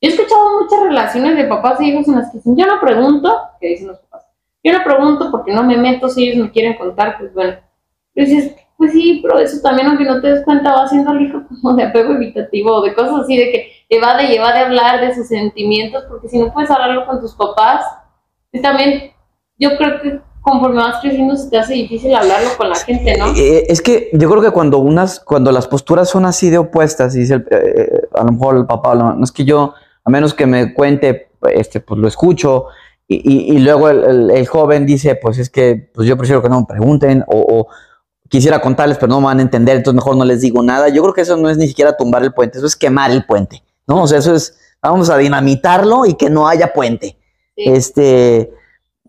Yo 0.00 0.10
he 0.10 0.12
escuchado 0.12 0.60
muchas 0.60 0.82
relaciones 0.82 1.36
de 1.36 1.44
papás 1.44 1.80
e 1.80 1.84
hijos 1.84 2.08
en 2.08 2.16
las 2.16 2.30
que 2.30 2.38
dicen, 2.38 2.56
yo 2.56 2.66
no 2.66 2.80
pregunto, 2.80 3.32
que 3.60 3.68
dicen 3.68 3.86
los 3.86 3.98
papás, 4.00 4.26
yo 4.64 4.72
no 4.72 4.82
pregunto 4.84 5.30
porque 5.30 5.52
no 5.52 5.62
me 5.62 5.76
meto, 5.76 6.08
si 6.08 6.28
ellos 6.28 6.44
me 6.44 6.50
quieren 6.50 6.76
contar, 6.76 7.18
pues 7.18 7.32
bueno. 7.32 7.58
Pero 8.12 8.26
dices, 8.26 8.56
pues 8.76 8.92
sí, 8.92 9.20
pero 9.22 9.38
eso 9.38 9.60
también, 9.62 9.86
aunque 9.86 10.04
no 10.04 10.20
te 10.20 10.28
des 10.28 10.44
cuenta, 10.44 10.74
va 10.74 10.84
haciendo 10.84 11.10
al 11.10 11.22
hijo 11.22 11.42
como 11.48 11.74
de 11.74 11.84
apego 11.84 12.14
evitativo, 12.14 12.72
o 12.72 12.82
de 12.82 12.94
cosas 12.94 13.20
así, 13.22 13.36
de 13.36 13.52
que 13.52 13.72
evade 13.88 14.24
y 14.24 14.36
evade 14.36 14.58
hablar 14.58 15.00
de 15.00 15.14
sus 15.14 15.28
sentimientos, 15.28 16.04
porque 16.08 16.28
si 16.28 16.38
no 16.38 16.52
puedes 16.52 16.70
hablarlo 16.70 17.06
con 17.06 17.20
tus 17.20 17.34
papás, 17.34 17.84
y 18.50 18.60
también 18.60 19.12
yo 19.56 19.76
creo 19.76 20.02
que 20.02 20.20
conforme 20.42 20.76
vas 20.76 21.00
creciendo 21.00 21.36
se 21.36 21.48
te 21.48 21.58
hace 21.58 21.74
difícil 21.74 22.14
hablarlo 22.14 22.48
con 22.58 22.68
la 22.68 22.74
gente, 22.76 23.16
¿no? 23.16 23.28
Eh, 23.36 23.64
es 23.68 23.80
que 23.80 24.10
yo 24.12 24.28
creo 24.28 24.42
que 24.42 24.50
cuando 24.50 24.78
unas, 24.78 25.20
cuando 25.20 25.52
las 25.52 25.66
posturas 25.68 26.10
son 26.10 26.24
así 26.24 26.50
de 26.50 26.58
opuestas, 26.58 27.14
y 27.16 27.20
dice 27.20 27.34
el- 27.34 27.46
eh, 27.50 28.00
a 28.14 28.24
lo 28.24 28.32
mejor 28.32 28.56
el 28.56 28.66
papá, 28.66 28.94
no, 28.94 29.14
no 29.14 29.24
es 29.24 29.32
que 29.32 29.44
yo, 29.44 29.72
a 30.04 30.10
menos 30.10 30.34
que 30.34 30.46
me 30.46 30.74
cuente, 30.74 31.28
este, 31.52 31.80
pues 31.80 31.98
lo 32.00 32.08
escucho, 32.08 32.66
y, 33.08 33.16
y- 33.16 33.56
y 33.56 33.58
luego 33.60 33.88
el, 33.88 34.02
el- 34.04 34.30
el 34.30 34.46
joven 34.46 34.84
dice, 34.84 35.14
pues 35.14 35.38
es 35.38 35.48
que 35.48 35.90
pues 35.94 36.08
yo 36.08 36.16
prefiero 36.16 36.42
que 36.42 36.48
no 36.48 36.60
me 36.60 36.66
pregunten, 36.66 37.24
o, 37.28 37.38
o 37.48 37.66
quisiera 38.28 38.60
contarles, 38.60 38.96
pero 38.98 39.08
no 39.10 39.20
me 39.20 39.26
van 39.26 39.38
a 39.38 39.42
entender, 39.42 39.76
entonces 39.76 39.96
mejor 39.96 40.16
no 40.16 40.24
les 40.24 40.40
digo 40.40 40.62
nada. 40.62 40.88
Yo 40.88 41.02
creo 41.02 41.14
que 41.14 41.20
eso 41.20 41.36
no 41.36 41.50
es 41.50 41.58
ni 41.58 41.68
siquiera 41.68 41.96
tumbar 41.96 42.22
el 42.24 42.32
puente, 42.32 42.58
eso 42.58 42.66
es 42.66 42.74
quemar 42.76 43.10
el 43.10 43.24
puente, 43.26 43.62
¿no? 43.86 44.02
O 44.02 44.06
sea, 44.08 44.18
eso 44.18 44.34
es, 44.34 44.58
vamos 44.82 45.10
a 45.10 45.18
dinamitarlo 45.18 46.06
y 46.06 46.14
que 46.14 46.30
no 46.30 46.48
haya 46.48 46.72
puente. 46.72 47.16
Sí. 47.54 47.64
Este, 47.66 48.50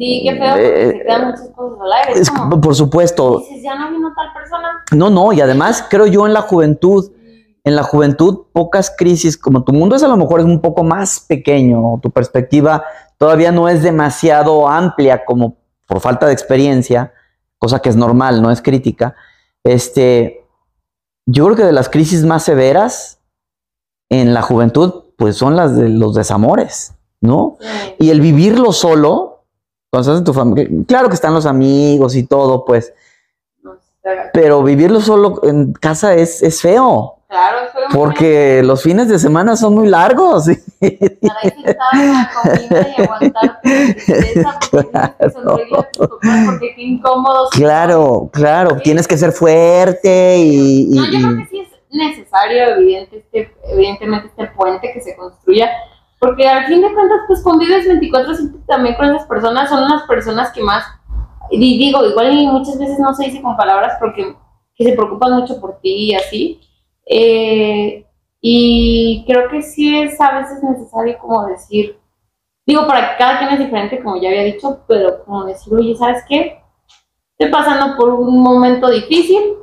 Sí, 0.04 0.22
qué 0.24 0.36
feo, 0.38 0.52
porque 0.52 0.84
Eh, 0.84 0.92
se 0.92 1.00
quedan 1.06 1.26
muchas 1.28 1.50
cosas 1.56 1.80
al 1.82 1.94
aire. 1.94 2.12
Es 2.14 2.20
es- 2.20 2.32
como, 2.32 2.60
por 2.62 2.76
supuesto, 2.76 3.40
dices, 3.40 3.64
ya 3.64 3.76
no 3.76 3.90
vino 3.92 4.12
tal 4.16 4.34
persona. 4.34 4.70
No, 4.92 5.10
no, 5.10 5.32
y 5.32 5.40
además 5.40 5.86
creo 5.90 6.08
yo 6.08 6.28
en 6.28 6.34
la 6.34 6.42
juventud 6.42 7.12
en 7.66 7.78
la 7.78 7.84
juventud 7.84 8.48
pocas 8.52 8.94
crisis, 8.98 9.38
como 9.38 9.64
tu 9.64 9.72
mundo 9.72 9.96
es 9.96 10.04
a 10.04 10.10
lo 10.10 10.18
mejor 10.18 10.42
es 10.42 10.46
un 10.46 10.60
poco 10.60 10.84
más 10.84 11.22
pequeño, 11.22 11.98
tu 12.02 12.12
perspectiva 12.12 12.84
todavía 13.18 13.54
no 13.54 13.70
es 13.70 13.82
demasiado 13.82 14.68
amplia 14.68 15.24
como 15.24 15.56
por 15.88 16.02
falta 16.02 16.26
de 16.26 16.34
experiencia, 16.34 17.14
cosa 17.58 17.80
que 17.80 17.88
es 17.88 17.96
normal, 17.96 18.42
no 18.42 18.52
es 18.52 18.62
crítica. 18.62 19.16
Este, 19.64 20.46
yo 21.26 21.46
creo 21.46 21.56
que 21.56 21.64
de 21.64 21.72
las 21.72 21.88
crisis 21.88 22.26
más 22.26 22.44
severas 22.44 23.22
en 24.10 24.34
la 24.34 24.42
juventud, 24.42 25.06
pues 25.18 25.38
son 25.38 25.56
las 25.56 25.74
de 25.78 25.88
los 25.88 26.16
desamores, 26.16 26.96
¿no? 27.22 27.56
Y 27.98 28.10
el 28.10 28.20
vivirlo 28.20 28.74
solo, 28.74 29.33
cuando 29.94 30.10
estás 30.10 30.18
en 30.22 30.26
tu 30.26 30.34
familia, 30.34 30.68
claro 30.88 31.08
que 31.08 31.14
están 31.14 31.36
los 31.36 31.46
amigos 31.46 32.16
y 32.16 32.24
todo, 32.24 32.66
pues, 32.66 32.92
pero 34.34 34.64
vivirlo 34.64 35.00
solo 35.00 35.40
en 35.44 35.72
casa 35.74 36.16
es, 36.16 36.42
es 36.42 36.60
feo. 36.62 37.18
Claro, 37.30 37.58
fue 37.72 37.82
muy 37.88 37.94
Porque 37.96 38.62
los 38.64 38.82
fines 38.82 39.08
de 39.08 39.20
semana 39.20 39.56
son 39.56 39.76
muy 39.76 39.88
largos. 39.88 40.48
y. 40.50 40.58
Claro, 47.52 48.30
claro, 48.32 48.78
tienes 48.84 49.08
que 49.08 49.18
ser 49.18 49.32
fuerte 49.32 50.38
y... 50.38 50.88
y- 50.92 50.96
No, 51.00 51.06
yo 51.06 51.20
creo 51.20 51.38
que 51.38 51.46
sí 51.50 51.60
es 51.62 51.70
necesario, 51.92 52.64
evidente, 52.78 53.18
este, 53.18 53.54
evidentemente, 53.68 54.28
este 54.28 54.48
puente 54.56 54.92
que 54.94 55.02
se 55.02 55.16
construya, 55.16 55.70
porque 56.24 56.48
al 56.48 56.68
fin 56.68 56.80
de 56.80 56.94
cuentas, 56.94 57.20
pues 57.28 57.44
convives 57.44 57.86
24-7 57.86 58.66
también 58.66 58.96
con 58.96 59.08
esas 59.08 59.28
personas, 59.28 59.70
son 59.70 59.82
las 59.90 60.04
personas 60.04 60.54
que 60.54 60.62
más, 60.62 60.86
digo, 61.52 62.06
igual 62.06 62.32
y 62.32 62.48
muchas 62.48 62.80
veces 62.80 62.98
no 62.98 63.14
se 63.14 63.26
dice 63.26 63.42
con 63.42 63.58
palabras 63.58 63.98
porque 64.00 64.34
que 64.74 64.86
se 64.86 64.94
preocupan 64.94 65.34
mucho 65.34 65.60
por 65.60 65.82
ti 65.82 66.12
y 66.12 66.16
así, 66.16 66.62
eh, 67.06 68.08
y 68.40 69.26
creo 69.28 69.50
que 69.50 69.62
sí 69.62 69.98
es 69.98 70.20
a 70.22 70.40
veces 70.40 70.64
necesario 70.64 71.18
como 71.20 71.46
decir, 71.46 72.00
digo, 72.66 72.88
para 72.88 73.10
que 73.10 73.18
cada 73.18 73.40
quien 73.40 73.52
es 73.52 73.60
diferente, 73.60 74.02
como 74.02 74.16
ya 74.16 74.30
había 74.30 74.44
dicho, 74.44 74.80
pero 74.88 75.26
como 75.26 75.44
decir, 75.44 75.74
oye, 75.74 75.94
¿sabes 75.94 76.24
qué? 76.30 76.64
Estoy 77.38 77.52
pasando 77.52 77.98
por 77.98 78.14
un 78.14 78.42
momento 78.42 78.90
difícil, 78.90 79.56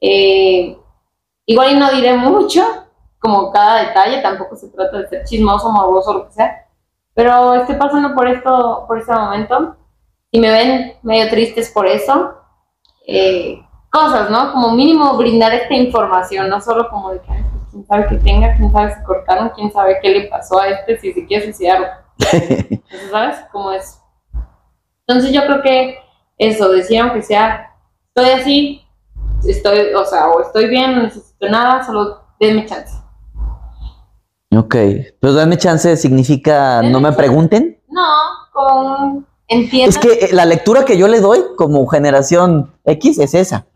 eh, 0.00 0.78
igual 1.44 1.72
y 1.72 1.78
no 1.78 1.92
diré 1.92 2.16
mucho, 2.16 2.83
como 3.24 3.50
cada 3.50 3.86
detalle, 3.86 4.20
tampoco 4.20 4.54
se 4.54 4.68
trata 4.68 4.98
de 4.98 5.08
ser 5.08 5.24
chismoso, 5.24 5.72
morboso, 5.72 6.12
lo 6.12 6.26
que 6.26 6.32
sea, 6.34 6.66
pero 7.14 7.54
estoy 7.54 7.76
pasando 7.76 8.14
por 8.14 8.28
esto, 8.28 8.84
por 8.86 8.98
este 8.98 9.14
momento, 9.14 9.76
y 10.30 10.40
me 10.40 10.50
ven 10.50 10.92
medio 11.02 11.30
tristes 11.30 11.70
por 11.70 11.86
eso, 11.86 12.34
eh, 13.06 13.64
cosas, 13.90 14.28
¿no? 14.28 14.52
Como 14.52 14.72
mínimo 14.72 15.16
brindar 15.16 15.54
esta 15.54 15.72
información, 15.72 16.50
no 16.50 16.60
solo 16.60 16.90
como 16.90 17.12
de 17.12 17.20
que, 17.20 17.28
pues, 17.28 17.64
quién 17.70 17.86
sabe 17.86 18.06
qué 18.08 18.16
tenga, 18.16 18.56
quién 18.56 18.70
sabe 18.70 18.94
si 18.94 19.02
cortaron, 19.04 19.48
quién 19.50 19.72
sabe 19.72 19.98
qué 20.02 20.10
le 20.10 20.28
pasó 20.28 20.60
a 20.60 20.68
este, 20.68 20.98
si 20.98 21.14
se 21.14 21.26
quiere 21.26 21.44
suicidar, 21.44 22.04
Eso, 22.18 23.10
¿sabes? 23.10 23.36
Como 23.50 23.72
es. 23.72 24.00
Entonces 25.06 25.32
yo 25.32 25.46
creo 25.46 25.62
que 25.62 25.98
eso, 26.36 26.70
decir 26.70 27.00
aunque 27.00 27.22
sea, 27.22 27.74
estoy 28.08 28.30
así, 28.32 28.86
estoy, 29.46 29.94
o 29.94 30.04
sea, 30.04 30.28
o 30.28 30.42
estoy 30.42 30.68
bien, 30.68 30.94
no 30.94 31.02
necesito 31.04 31.48
nada, 31.48 31.82
solo 31.84 32.20
denme 32.38 32.66
chance. 32.66 33.03
Ok, 34.56 34.76
pero 35.20 35.32
dame 35.32 35.56
chance 35.58 35.96
significa 35.96 36.82
no 36.82 37.00
me 37.00 37.12
pregunten. 37.12 37.78
No, 37.88 38.02
con 38.52 39.26
entiendan. 39.48 39.88
Es 39.90 39.98
que 39.98 40.32
la 40.34 40.44
lectura 40.44 40.84
que 40.84 40.96
yo 40.96 41.08
le 41.08 41.20
doy 41.20 41.40
como 41.56 41.86
generación 41.86 42.72
X 42.84 43.18
es 43.18 43.34
esa. 43.34 43.66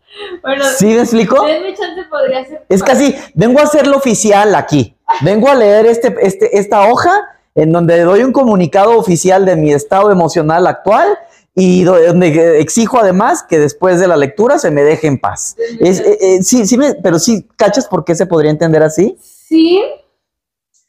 bueno, 0.41 0.63
¿Sí 0.77 0.85
me 0.87 1.01
explico? 1.01 1.43
denme 1.45 1.73
chance 1.73 2.01
podría 2.09 2.45
ser. 2.45 2.65
Es 2.69 2.83
casi, 2.83 3.15
vengo 3.35 3.59
a 3.59 3.63
hacerlo 3.63 3.97
oficial 3.97 4.55
aquí. 4.55 4.95
Vengo 5.21 5.49
a 5.49 5.55
leer 5.55 5.85
este, 5.85 6.15
este, 6.21 6.57
esta 6.59 6.87
hoja 6.89 7.11
en 7.55 7.71
donde 7.71 8.01
doy 8.03 8.23
un 8.23 8.31
comunicado 8.31 8.97
oficial 8.97 9.45
de 9.45 9.55
mi 9.55 9.71
estado 9.71 10.11
emocional 10.11 10.65
actual 10.67 11.07
y 11.55 11.83
do- 11.83 11.99
donde 11.99 12.59
exijo 12.61 12.99
además 12.99 13.43
que 13.43 13.59
después 13.59 13.99
de 13.99 14.07
la 14.07 14.15
lectura 14.15 14.59
se 14.59 14.71
me 14.71 14.83
deje 14.83 15.07
en 15.07 15.19
paz. 15.19 15.55
Es, 15.79 15.99
eh, 15.99 16.17
eh, 16.21 16.43
sí, 16.43 16.65
sí, 16.67 16.77
me- 16.77 16.93
pero 16.95 17.19
sí, 17.19 17.47
¿cachas 17.57 17.87
por 17.87 18.05
qué 18.05 18.15
se 18.15 18.25
podría 18.27 18.51
entender 18.51 18.81
así? 18.83 19.17
Sí, 19.19 19.81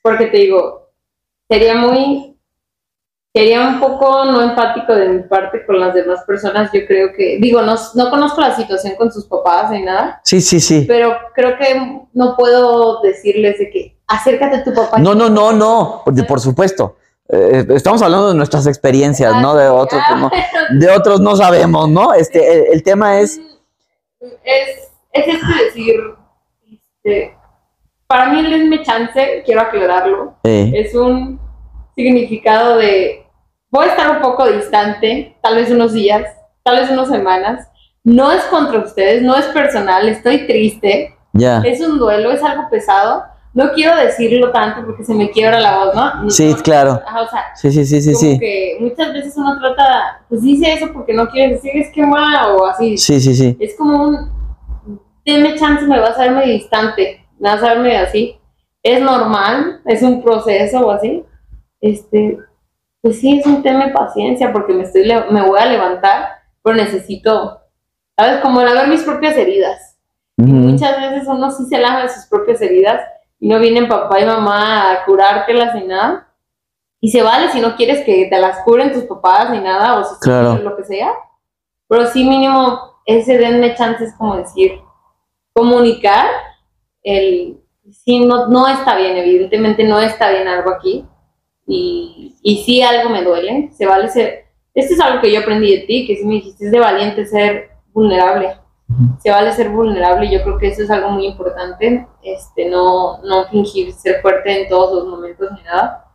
porque 0.02 0.26
te 0.26 0.36
digo, 0.38 0.90
sería 1.48 1.74
muy, 1.74 2.36
sería 3.32 3.68
un 3.68 3.80
poco 3.80 4.24
no 4.24 4.42
empático 4.42 4.94
de 4.94 5.08
mi 5.08 5.22
parte 5.24 5.64
con 5.66 5.78
las 5.80 5.94
demás 5.94 6.24
personas. 6.26 6.70
Yo 6.72 6.86
creo 6.86 7.12
que, 7.12 7.38
digo, 7.40 7.62
no, 7.62 7.76
no 7.94 8.10
conozco 8.10 8.40
la 8.40 8.54
situación 8.56 8.94
con 8.96 9.12
sus 9.12 9.26
papás 9.26 9.70
ni 9.70 9.82
nada, 9.82 10.20
Sí, 10.24 10.40
sí, 10.40 10.60
sí. 10.60 10.84
pero 10.88 11.16
creo 11.34 11.56
que 11.58 12.00
no 12.12 12.36
puedo 12.36 13.00
decirles 13.02 13.58
de 13.58 13.70
que 13.70 13.96
acércate 14.06 14.56
a 14.56 14.64
tu 14.64 14.74
papá. 14.74 14.98
No, 14.98 15.14
no, 15.14 15.28
no, 15.28 15.52
no, 15.52 16.02
por, 16.04 16.26
por 16.26 16.40
supuesto. 16.40 16.96
Eh, 17.32 17.64
estamos 17.70 18.02
hablando 18.02 18.30
de 18.30 18.34
nuestras 18.34 18.66
experiencias, 18.66 19.40
¿no? 19.40 19.54
De 19.54 19.68
otros, 19.68 20.02
Ah, 20.04 20.16
no, 20.16 20.30
de 20.80 20.90
otros 20.90 21.20
no 21.20 21.36
sabemos, 21.36 21.88
¿no? 21.88 22.12
Este, 22.12 22.52
el, 22.70 22.74
el 22.74 22.82
tema 22.82 23.20
es, 23.20 23.40
es, 24.20 24.90
es 25.12 25.28
este 25.28 25.64
decir, 25.64 26.00
este, 27.04 27.36
para 28.10 28.26
mí 28.32 28.40
el 28.40 28.50
denme 28.50 28.82
chance, 28.82 29.44
quiero 29.46 29.60
aclararlo, 29.60 30.34
eh, 30.42 30.72
es 30.74 30.96
un 30.96 31.38
significado 31.94 32.76
de 32.76 33.24
voy 33.70 33.84
a 33.86 33.90
estar 33.90 34.10
un 34.10 34.20
poco 34.20 34.50
distante, 34.50 35.36
tal 35.40 35.54
vez 35.54 35.70
unos 35.70 35.92
días, 35.92 36.24
tal 36.64 36.80
vez 36.80 36.90
unas 36.90 37.06
semanas. 37.06 37.68
No 38.02 38.32
es 38.32 38.42
contra 38.46 38.80
ustedes, 38.80 39.22
no 39.22 39.36
es 39.36 39.44
personal, 39.46 40.08
estoy 40.08 40.44
triste, 40.48 41.14
ya. 41.34 41.58
es 41.64 41.80
un 41.80 42.00
duelo, 42.00 42.32
es 42.32 42.42
algo 42.42 42.68
pesado. 42.68 43.22
No 43.54 43.70
quiero 43.74 43.94
decirlo 43.96 44.50
tanto 44.50 44.84
porque 44.86 45.04
se 45.04 45.14
me 45.14 45.30
quiebra 45.30 45.60
la 45.60 45.78
voz, 45.78 45.94
¿no? 45.94 46.30
Sí, 46.30 46.50
No, 46.50 46.56
claro. 46.56 47.00
ajá, 47.06 47.22
o 47.22 47.28
sea, 47.28 47.44
Sí, 47.54 47.70
sí, 47.70 47.84
sí, 47.84 48.00
sí, 48.00 48.12
como 48.12 48.18
sí. 48.32 48.38
que 48.40 48.76
muchas 48.80 49.12
veces 49.12 49.34
uno 49.36 49.56
trata, 49.60 50.22
pues 50.28 50.42
dice 50.42 50.72
eso 50.72 50.92
porque 50.92 51.12
no 51.14 51.28
quiere 51.28 51.54
decir 51.54 51.70
es 51.76 51.92
que 51.92 52.04
va 52.06 52.54
o 52.56 52.66
así. 52.66 52.98
Sí, 52.98 53.20
sí, 53.20 53.36
sí. 53.36 53.56
Es 53.60 53.76
como 53.76 54.02
un, 54.04 54.30
denme 55.24 55.54
chance, 55.56 55.84
me 55.86 56.00
vas 56.00 56.18
a 56.18 56.22
ver 56.22 56.32
medio 56.32 56.54
distante, 56.54 57.19
me 57.40 57.48
vas 57.48 57.62
a 57.62 57.74
ver 57.74 57.78
medio 57.80 57.98
así. 58.00 58.38
Es 58.82 59.00
normal, 59.00 59.80
es 59.86 60.02
un 60.02 60.22
proceso 60.22 60.86
o 60.86 60.90
así. 60.90 61.24
Este, 61.80 62.38
pues 63.02 63.18
sí, 63.18 63.38
es 63.40 63.46
un 63.46 63.62
tema 63.62 63.86
de 63.86 63.92
paciencia 63.92 64.52
porque 64.52 64.72
me, 64.72 64.84
estoy, 64.84 65.10
me 65.30 65.42
voy 65.42 65.58
a 65.58 65.66
levantar, 65.66 66.28
pero 66.62 66.76
necesito, 66.76 67.60
¿sabes? 68.16 68.40
Como 68.40 68.62
lavar 68.62 68.88
mis 68.88 69.02
propias 69.02 69.36
heridas. 69.36 69.98
Muchas 70.36 70.96
veces 70.98 71.28
uno 71.28 71.50
sí 71.50 71.64
se 71.66 71.78
lava 71.78 72.08
sus 72.08 72.26
propias 72.26 72.62
heridas 72.62 73.02
y 73.38 73.48
no 73.48 73.58
vienen 73.58 73.88
papá 73.88 74.20
y 74.20 74.24
mamá 74.24 74.92
a 74.92 75.04
curártelas 75.04 75.74
ni 75.74 75.86
nada. 75.86 76.28
Y 76.98 77.10
se 77.10 77.22
vale 77.22 77.50
si 77.50 77.60
no 77.60 77.76
quieres 77.76 78.04
que 78.04 78.26
te 78.26 78.38
las 78.38 78.60
curen 78.60 78.92
tus 78.92 79.04
papás 79.04 79.50
ni 79.50 79.58
nada, 79.60 79.98
o 79.98 80.04
si 80.04 80.18
Claro. 80.20 80.56
lo 80.56 80.76
que 80.76 80.84
sea. 80.84 81.12
Pero 81.88 82.06
sí 82.06 82.24
mínimo 82.24 83.00
ese 83.04 83.36
denme 83.36 83.74
chance 83.74 84.04
es 84.04 84.14
como 84.14 84.36
decir, 84.36 84.80
comunicar 85.52 86.26
el, 87.02 87.60
sí, 87.90 88.24
no, 88.24 88.48
no 88.48 88.68
está 88.68 88.96
bien, 88.96 89.16
evidentemente 89.16 89.84
no 89.84 90.00
está 90.00 90.30
bien 90.30 90.48
algo 90.48 90.70
aquí. 90.70 91.04
Y, 91.66 92.36
y 92.42 92.64
sí 92.64 92.82
algo 92.82 93.10
me 93.10 93.22
duele, 93.22 93.70
se 93.72 93.86
vale 93.86 94.08
ser, 94.08 94.46
esto 94.74 94.94
es 94.94 95.00
algo 95.00 95.20
que 95.20 95.32
yo 95.32 95.40
aprendí 95.40 95.76
de 95.76 95.86
ti, 95.86 96.06
que 96.06 96.16
sí 96.16 96.24
me 96.26 96.34
dijiste, 96.34 96.66
es 96.66 96.72
de 96.72 96.80
valiente 96.80 97.24
ser 97.26 97.70
vulnerable 97.92 98.60
se 99.20 99.30
vale 99.30 99.52
ser 99.52 99.70
vulnerable 99.70 100.30
yo 100.30 100.42
creo 100.42 100.58
que 100.58 100.68
eso 100.68 100.82
es 100.82 100.90
algo 100.90 101.10
muy 101.10 101.26
importante, 101.26 102.06
este, 102.22 102.68
no, 102.68 103.18
no 103.22 103.46
fingir 103.48 103.92
ser 103.92 104.20
fuerte 104.20 104.62
en 104.62 104.68
todos 104.68 105.04
los 105.04 105.08
momentos 105.08 105.50
ni 105.52 105.62
nada. 105.62 106.06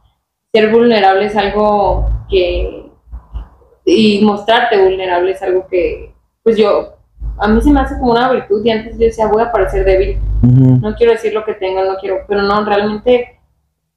Ser 0.53 0.71
vulnerable 0.71 1.25
es 1.25 1.35
algo 1.35 2.09
que, 2.29 2.91
y 3.85 4.23
mostrarte 4.23 4.81
vulnerable 4.81 5.31
es 5.31 5.41
algo 5.41 5.67
que, 5.67 6.13
pues 6.43 6.57
yo, 6.57 6.94
a 7.37 7.47
mí 7.47 7.61
se 7.61 7.71
me 7.71 7.79
hace 7.79 7.97
como 7.99 8.11
una 8.11 8.31
virtud 8.31 8.63
y 8.63 8.69
antes 8.71 8.93
yo 8.93 9.05
decía, 9.05 9.27
voy 9.27 9.43
a 9.43 9.51
parecer 9.51 9.85
débil, 9.85 10.17
Ujú. 10.41 10.79
no 10.79 10.95
quiero 10.95 11.11
decir 11.11 11.33
lo 11.33 11.43
que 11.43 11.53
tengo, 11.53 11.83
no 11.83 11.97
quiero, 11.99 12.19
pero 12.27 12.41
no, 12.41 12.63
realmente, 12.65 13.39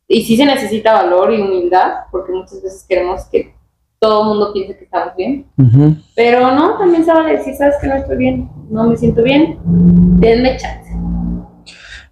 y 0.09 0.24
sí 0.24 0.37
se 0.37 0.44
necesita 0.44 0.92
valor 0.94 1.33
y 1.33 1.40
humildad, 1.40 2.05
porque 2.11 2.33
muchas 2.33 2.62
veces 2.62 2.85
queremos 2.88 3.24
que 3.27 3.55
todo 4.01 4.22
el 4.22 4.29
mundo 4.29 4.53
piense 4.53 4.77
que 4.77 4.85
estamos 4.85 5.14
bien. 5.16 5.46
Ujú. 5.59 5.96
Pero 6.14 6.53
no, 6.53 6.79
también 6.79 7.05
se 7.05 7.12
vale 7.12 7.37
decir, 7.37 7.55
sabes 7.55 7.77
que 7.81 7.88
no 7.88 7.96
estoy 7.96 8.16
bien, 8.16 8.51
no 8.70 8.85
me 8.88 8.96
siento 8.96 9.22
bien, 9.22 9.59
denme 9.64 10.57
chance. 10.57 10.88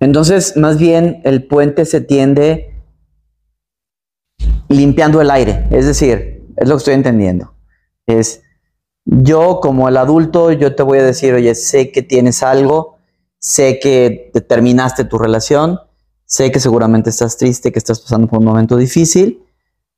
Entonces, 0.01 0.57
más 0.57 0.79
bien, 0.79 1.23
el 1.25 1.47
puente 1.47 1.85
se 1.85 2.01
tiende 2.01 2.75
limpiando 4.69 5.21
el 5.21 5.31
aire. 5.31 5.67
Es 5.71 5.87
decir, 5.87 6.45
es 6.57 6.69
lo 6.69 6.75
que 6.75 6.79
estoy 6.79 6.95
entendiendo. 6.95 7.55
Es 8.07 8.43
yo 9.07 9.61
como 9.61 9.89
el 9.89 9.97
adulto, 9.97 10.53
yo 10.53 10.75
te 10.75 10.83
voy 10.83 10.99
a 10.99 11.05
decir, 11.05 11.33
oye, 11.33 11.55
sé 11.55 11.93
que 11.93 12.03
tienes 12.03 12.43
algo, 12.43 12.97
sé 13.39 13.79
que 13.81 14.31
te 14.35 14.41
terminaste 14.41 15.05
tu 15.05 15.17
relación, 15.19 15.79
sé 16.25 16.51
que 16.51 16.59
seguramente 16.61 17.11
estás 17.11 17.37
triste, 17.37 17.71
que 17.73 17.79
estás 17.79 18.01
pasando 18.01 18.27
por 18.27 18.41
un 18.41 18.45
momento 18.47 18.77
difícil. 18.77 19.43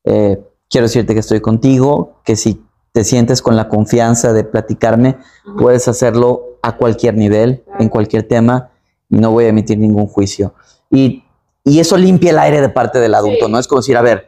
eh, 0.05 0.39
quiero 0.71 0.87
decirte 0.87 1.15
que 1.15 1.21
estoy 1.21 1.41
contigo, 1.41 2.21
que 2.25 2.37
si 2.37 2.63
te 2.93 3.03
sientes 3.05 3.41
con 3.43 3.57
la 3.57 3.69
confianza 3.69 4.33
de 4.35 4.45
platicarme, 4.45 5.17
puedes 5.59 5.89
hacerlo 5.89 6.59
a 6.63 6.77
cualquier 6.77 7.15
nivel, 7.17 7.65
en 7.79 7.89
cualquier 7.89 8.25
tema. 8.29 8.71
y 9.11 9.17
no 9.17 9.31
voy 9.31 9.47
a 9.47 9.49
emitir 9.49 9.79
ningún 9.79 10.07
juicio. 10.07 10.53
Y, 10.91 11.25
y 11.65 11.81
eso 11.81 11.97
limpia 11.97 12.31
el 12.33 12.39
aire 12.39 12.61
de 12.61 12.69
parte 12.69 12.99
del 12.99 13.15
adulto, 13.15 13.47
Sí. 13.47 13.51
¿no? 13.53 13.59
Es 13.59 13.67
como 13.67 13.81
decir, 13.81 13.97
a 13.97 14.03
ver, 14.03 14.28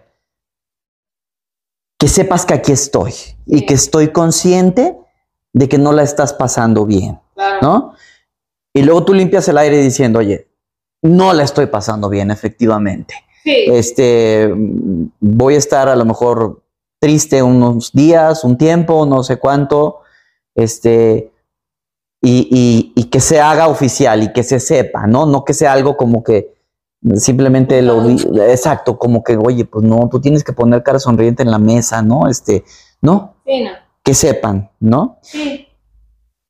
que 2.01 2.09
sepas 2.09 2.47
que 2.47 2.55
aquí 2.55 2.73
estoy 2.73 3.13
y 3.47 3.67
que 3.67 3.75
estoy 3.75 4.09
consciente 4.09 4.97
de 5.53 5.69
que 5.69 5.77
no 5.79 5.93
la 5.93 6.03
estás 6.03 6.33
pasando 6.33 6.87
bien, 6.87 7.21
Claro. 7.35 7.59
¿no? 7.63 7.95
Y 8.73 8.83
luego 8.83 9.05
tú 9.05 9.13
limpias 9.15 9.47
el 9.49 9.59
aire 9.59 9.77
diciendo, 9.83 10.19
oye, 10.21 10.49
no 11.03 11.33
la 11.35 11.43
estoy 11.45 11.67
pasando 11.67 12.09
bien, 12.09 12.31
efectivamente. 12.31 13.15
Sí, 13.45 13.65
Este, 13.69 14.51
voy 15.21 15.55
a 15.55 15.59
estar 15.59 15.89
a 15.89 15.97
lo 15.97 16.05
mejor 16.05 16.63
triste 17.01 17.43
unos 17.43 17.93
días, 17.93 18.45
un 18.45 18.57
tiempo, 18.57 19.05
no 19.07 19.23
sé 19.23 19.39
cuánto, 19.39 20.01
este, 20.55 21.33
y, 22.23 22.49
y- 22.51 22.93
y 22.95 23.05
que 23.05 23.21
se 23.21 23.41
haga 23.41 23.69
oficial 23.69 24.23
y 24.23 24.33
que 24.33 24.43
se 24.43 24.59
sepa, 24.61 25.07
¿no? 25.07 25.27
No 25.27 25.45
que 25.45 25.55
sea 25.55 25.73
algo 25.73 25.97
como 25.97 26.23
que 26.25 26.55
simplemente 27.17 27.81
lo 27.83 28.03
di- 28.03 28.27
exacto, 28.49 28.99
como 28.99 29.23
que, 29.25 29.37
oye, 29.37 29.65
pues 29.65 29.85
no, 29.85 30.09
tú 30.11 30.21
tienes 30.21 30.45
que 30.45 30.53
poner 30.53 30.83
cara 30.83 30.99
sonriente 30.99 31.43
en 31.43 31.51
la 31.51 31.59
mesa, 31.59 32.03
¿no? 32.03 32.29
Este, 32.29 32.65
no, 33.01 33.37
sí, 33.47 33.63
no. 33.65 33.71
que 34.05 34.15
sepan, 34.15 34.71
¿no? 34.81 35.19
Sí, 35.23 35.67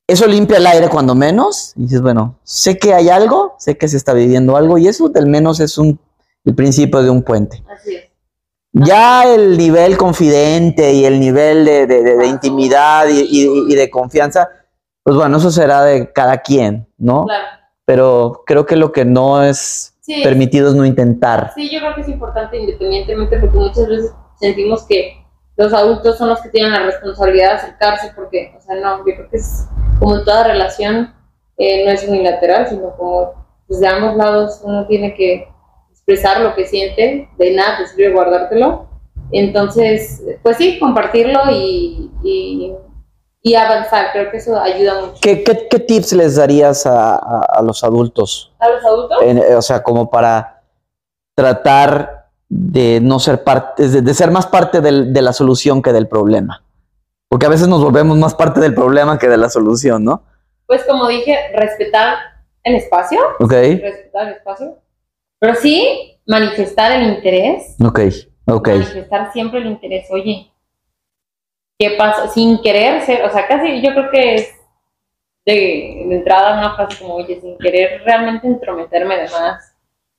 Eso 0.08 0.26
limpia 0.26 0.56
el 0.56 0.66
aire 0.66 0.88
cuando 0.88 1.14
menos, 1.14 1.72
y 1.76 1.82
dices, 1.82 2.02
bueno, 2.02 2.38
sé 2.42 2.78
que 2.78 2.94
hay 2.94 3.08
algo, 3.08 3.54
sé 3.58 3.78
que 3.78 3.86
se 3.88 3.96
está 3.96 4.12
viviendo 4.12 4.56
algo, 4.56 4.76
y 4.78 4.88
eso 4.88 5.08
del 5.08 5.26
menos 5.26 5.60
es 5.60 5.78
un, 5.78 6.00
el 6.44 6.54
principio 6.54 7.02
de 7.02 7.10
un 7.10 7.22
puente. 7.22 7.62
así 7.72 7.94
es. 7.94 8.04
Ya 8.72 9.24
el 9.32 9.58
nivel 9.58 9.96
confidente 9.96 10.92
y 10.92 11.04
el 11.04 11.18
nivel 11.18 11.64
de, 11.64 11.86
de- 11.88 12.02
de- 12.02 12.16
de 12.16 12.26
intimidad 12.26 13.08
y, 13.08 13.20
y- 13.22 13.72
y 13.72 13.74
de 13.74 13.90
confianza, 13.90 14.48
pues 15.02 15.16
bueno, 15.16 15.38
eso 15.38 15.50
será 15.50 15.82
de 15.84 16.12
cada 16.12 16.38
quien, 16.38 16.88
¿no? 16.98 17.26
Claro. 17.26 17.44
Pero 17.84 18.42
creo 18.46 18.66
que 18.66 18.76
lo 18.76 18.92
que 18.92 19.04
no 19.04 19.42
es 19.42 19.94
Sí, 20.10 20.22
permitido 20.24 20.70
es 20.70 20.74
no 20.74 20.84
intentar. 20.84 21.52
sí, 21.54 21.70
yo 21.70 21.78
creo 21.78 21.94
que 21.94 22.00
es 22.00 22.08
importante 22.08 22.58
independientemente 22.58 23.38
porque 23.38 23.56
muchas 23.56 23.86
veces 23.86 24.12
sentimos 24.40 24.84
que 24.84 25.24
los 25.56 25.72
adultos 25.72 26.18
son 26.18 26.30
los 26.30 26.40
que 26.40 26.48
tienen 26.48 26.72
la 26.72 26.84
responsabilidad 26.84 27.50
de 27.50 27.56
acercarse 27.56 28.12
porque, 28.16 28.52
o 28.56 28.60
sea, 28.60 28.74
no, 28.76 28.98
yo 28.98 29.14
creo 29.14 29.30
que 29.30 29.36
es 29.36 29.68
como 30.00 30.16
en 30.16 30.24
toda 30.24 30.44
relación, 30.44 31.14
eh, 31.58 31.84
no 31.84 31.92
es 31.92 32.08
unilateral, 32.08 32.66
sino 32.68 32.96
como 32.96 33.34
pues, 33.68 33.78
de 33.78 33.86
ambos 33.86 34.16
lados 34.16 34.60
uno 34.64 34.86
tiene 34.88 35.14
que 35.14 35.46
expresar 35.92 36.40
lo 36.40 36.56
que 36.56 36.66
siente, 36.66 37.28
de 37.38 37.50
nada 37.52 37.78
te 37.78 37.86
sirve 37.86 38.12
guardártelo. 38.12 38.88
Entonces, 39.30 40.24
pues 40.42 40.56
sí, 40.56 40.80
compartirlo 40.80 41.40
y, 41.52 42.10
y, 42.24 42.74
y 43.42 43.54
avanzar, 43.54 44.12
creo 44.12 44.30
que 44.30 44.36
eso 44.36 44.58
ayuda 44.60 45.00
mucho. 45.00 45.18
¿Qué, 45.22 45.42
qué- 45.42 45.66
qué 45.70 45.78
tips 45.78 46.12
les 46.12 46.36
darías 46.36 46.84
a, 46.86 47.14
a- 47.16 47.46
a 47.58 47.62
los 47.62 47.82
adultos? 47.84 48.52
¿A 48.58 48.68
los 48.68 48.84
adultos? 48.84 49.18
En- 49.22 49.56
o 49.56 49.62
sea, 49.62 49.82
como 49.82 50.10
para 50.10 50.62
tratar 51.34 52.28
de 52.48 53.00
no 53.00 53.18
ser 53.18 53.44
parte, 53.44 53.88
de, 53.88 54.02
de 54.02 54.14
ser 54.14 54.30
más 54.30 54.46
parte 54.46 54.80
del- 54.80 55.12
de 55.12 55.22
la 55.22 55.32
solución 55.32 55.80
que 55.82 55.92
del 55.92 56.08
problema. 56.08 56.62
Porque 57.28 57.46
a 57.46 57.48
veces 57.48 57.68
nos 57.68 57.82
volvemos 57.82 58.16
más 58.18 58.34
parte 58.34 58.60
del 58.60 58.74
problema 58.74 59.18
que 59.18 59.28
de 59.28 59.36
la 59.36 59.48
solución, 59.48 60.04
¿no? 60.04 60.24
Pues 60.66 60.84
como 60.84 61.06
dije, 61.08 61.36
respetar 61.54 62.16
el 62.64 62.74
espacio, 62.74 63.20
Ok, 63.38 63.52
respetar 63.52 64.28
el 64.28 64.34
espacio, 64.34 64.78
pero 65.38 65.54
sí 65.54 66.18
manifestar 66.26 66.92
el 66.92 67.14
interés, 67.14 67.76
ok, 67.82 68.00
ok. 68.46 68.68
manifestar 68.68 69.32
siempre 69.32 69.60
el 69.60 69.66
interés, 69.66 70.06
oye, 70.10 70.49
¿qué 71.80 71.92
pasa? 71.92 72.28
Sin 72.28 72.60
querer 72.60 73.00
ser, 73.00 73.24
o 73.24 73.30
sea, 73.30 73.48
casi 73.48 73.80
yo 73.80 73.92
creo 73.94 74.10
que 74.10 74.34
es 74.34 74.54
de, 75.46 76.04
de 76.06 76.14
entrada 76.16 76.58
una 76.58 76.76
frase 76.76 77.02
como, 77.02 77.14
oye, 77.14 77.40
sin 77.40 77.56
querer 77.56 78.02
realmente 78.04 78.46
entrometerme 78.46 79.16
de 79.16 79.30
más, 79.30 79.74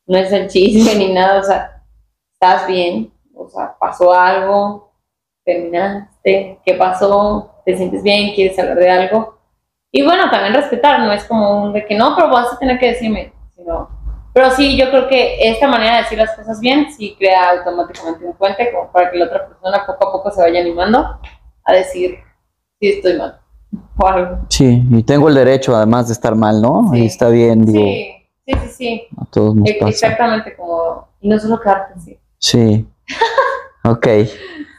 no 0.07 0.17
es 0.17 0.31
el 0.31 0.47
chisme 0.47 0.95
ni 0.95 1.13
nada, 1.13 1.39
o 1.39 1.43
sea, 1.43 1.83
estás 2.33 2.65
bien, 2.65 3.13
o 3.35 3.47
sea, 3.47 3.75
pasó 3.79 4.11
algo, 4.11 4.91
terminaste, 5.45 6.59
¿qué 6.65 6.73
pasó? 6.73 7.53
¿Te 7.63 7.77
sientes 7.77 8.01
bien? 8.01 8.33
¿Quieres 8.33 8.57
hablar 8.57 8.77
de 8.77 8.89
algo? 8.89 9.37
Y 9.91 10.03
bueno, 10.03 10.31
también 10.31 10.55
respetar, 10.55 11.01
no 11.01 11.13
es 11.13 11.23
como 11.25 11.65
un 11.65 11.73
de 11.73 11.85
que 11.85 11.93
no, 11.93 12.15
pero 12.15 12.29
vas 12.29 12.51
a 12.53 12.57
tener 12.57 12.79
que 12.79 12.87
decirme, 12.87 13.33
sino, 13.55 13.87
pero 14.33 14.49
sí, 14.49 14.75
yo 14.75 14.89
creo 14.89 15.07
que 15.07 15.47
esta 15.47 15.67
manera 15.67 15.97
de 15.97 16.01
decir 16.01 16.17
las 16.17 16.35
cosas 16.35 16.59
bien 16.59 16.91
sí 16.91 17.15
crea 17.19 17.51
automáticamente 17.51 18.25
un 18.25 18.33
puente 18.33 18.71
como 18.71 18.91
para 18.91 19.11
que 19.11 19.17
la 19.19 19.25
otra 19.25 19.47
persona 19.47 19.85
poco 19.85 20.07
a 20.07 20.11
poco 20.11 20.31
se 20.31 20.41
vaya 20.41 20.59
animando 20.59 21.19
a 21.65 21.73
decir, 21.73 22.17
sí 22.79 22.89
estoy 22.89 23.17
mal, 23.17 23.39
o 23.97 24.07
algo. 24.07 24.39
Sí, 24.49 24.83
y 24.89 25.03
tengo 25.03 25.29
el 25.29 25.35
derecho 25.35 25.75
además 25.75 26.07
de 26.07 26.13
estar 26.13 26.35
mal, 26.35 26.61
¿no? 26.61 26.89
Sí. 26.93 26.99
Y 27.03 27.05
está 27.05 27.29
bien, 27.29 27.65
digo, 27.65 27.79
Sí, 27.85 28.13
sí, 28.45 28.53
sí, 28.53 28.69
sí, 28.69 29.07
a 29.19 29.25
todos 29.25 29.55
nos 29.55 29.69
E- 29.69 29.75
pasa. 29.79 29.89
exactamente 29.89 30.55
como, 30.55 31.07
y 31.21 31.29
no 31.29 31.39
solo 31.39 31.59
quedarte 31.59 31.93
así. 31.95 32.19
Sí. 32.37 32.87
Ok. 33.83 34.07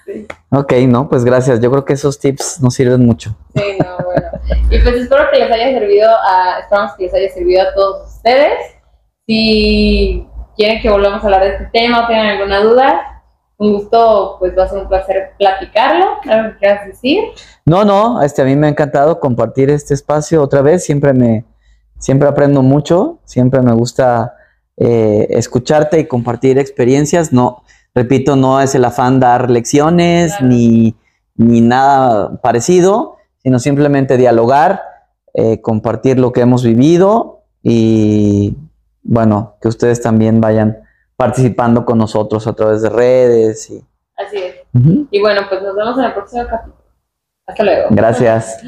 Sí. 0.06 0.26
Ok, 0.50 0.72
no, 0.86 1.08
pues 1.08 1.24
gracias. 1.24 1.58
Yo 1.60 1.72
creo 1.72 1.84
que 1.84 1.94
esos 1.94 2.20
tips 2.20 2.60
nos 2.62 2.72
sirven 2.74 3.04
mucho. 3.04 3.34
Sí, 3.52 3.62
no, 3.80 3.96
bueno. 4.04 4.28
Y 4.70 4.78
pues 4.78 4.94
espero 4.94 5.24
que 5.32 5.40
les 5.40 5.50
haya 5.50 5.72
servido 5.76 6.08
a, 6.08 6.60
esperamos 6.60 6.92
que 6.96 7.04
les 7.06 7.14
haya 7.14 7.28
servido 7.30 7.62
a 7.62 7.74
todos 7.74 8.14
ustedes. 8.16 8.58
Si 9.26 10.24
quieren 10.56 10.80
que 10.80 10.88
volvamos 10.88 11.20
a 11.20 11.24
hablar 11.24 11.42
de 11.42 11.48
este 11.48 11.64
tema 11.72 12.04
o 12.04 12.06
tengan 12.06 12.26
alguna 12.26 12.60
duda, 12.60 13.11
un 13.62 13.74
gusto, 13.74 14.36
pues 14.40 14.56
va 14.58 14.64
a 14.64 14.68
ser 14.68 14.78
un 14.78 14.88
placer 14.88 15.30
platicarlo, 15.38 16.06
algo 16.28 16.50
que 16.52 16.58
quieras 16.58 16.86
decir. 16.86 17.22
No, 17.64 17.84
no, 17.84 18.20
este, 18.22 18.42
a 18.42 18.44
mí 18.44 18.56
me 18.56 18.66
ha 18.66 18.70
encantado 18.70 19.20
compartir 19.20 19.70
este 19.70 19.94
espacio 19.94 20.42
otra 20.42 20.62
vez. 20.62 20.84
Siempre 20.84 21.12
me, 21.12 21.44
siempre 21.98 22.28
aprendo 22.28 22.62
mucho. 22.62 23.20
Siempre 23.24 23.62
me 23.62 23.72
gusta 23.72 24.34
eh, 24.76 25.28
escucharte 25.30 26.00
y 26.00 26.06
compartir 26.06 26.58
experiencias. 26.58 27.32
No, 27.32 27.62
repito, 27.94 28.34
no 28.34 28.60
es 28.60 28.74
el 28.74 28.84
afán 28.84 29.20
dar 29.20 29.48
lecciones 29.48 30.32
Claro. 30.32 30.48
ni, 30.48 30.96
ni 31.36 31.60
nada 31.60 32.40
parecido, 32.42 33.16
sino 33.44 33.60
simplemente 33.60 34.16
dialogar, 34.16 34.82
eh, 35.34 35.60
compartir 35.60 36.18
lo 36.18 36.32
que 36.32 36.40
hemos 36.40 36.64
vivido 36.64 37.44
y, 37.62 38.56
bueno, 39.04 39.54
que 39.60 39.68
ustedes 39.68 40.02
también 40.02 40.40
vayan 40.40 40.78
participando 41.16 41.84
con 41.84 41.98
nosotros 41.98 42.46
a 42.46 42.52
través 42.52 42.82
de 42.82 42.90
redes. 42.90 43.70
Y, 43.70 43.84
Así 44.16 44.38
es. 44.38 44.56
Y 45.10 45.20
bueno, 45.20 45.42
pues 45.48 45.62
nos 45.62 45.74
vemos 45.74 45.98
en 45.98 46.04
el 46.04 46.12
próximo 46.14 46.46
capítulo. 46.48 46.82
Hasta 47.46 47.64
luego. 47.64 47.88
Gracias. 47.90 48.62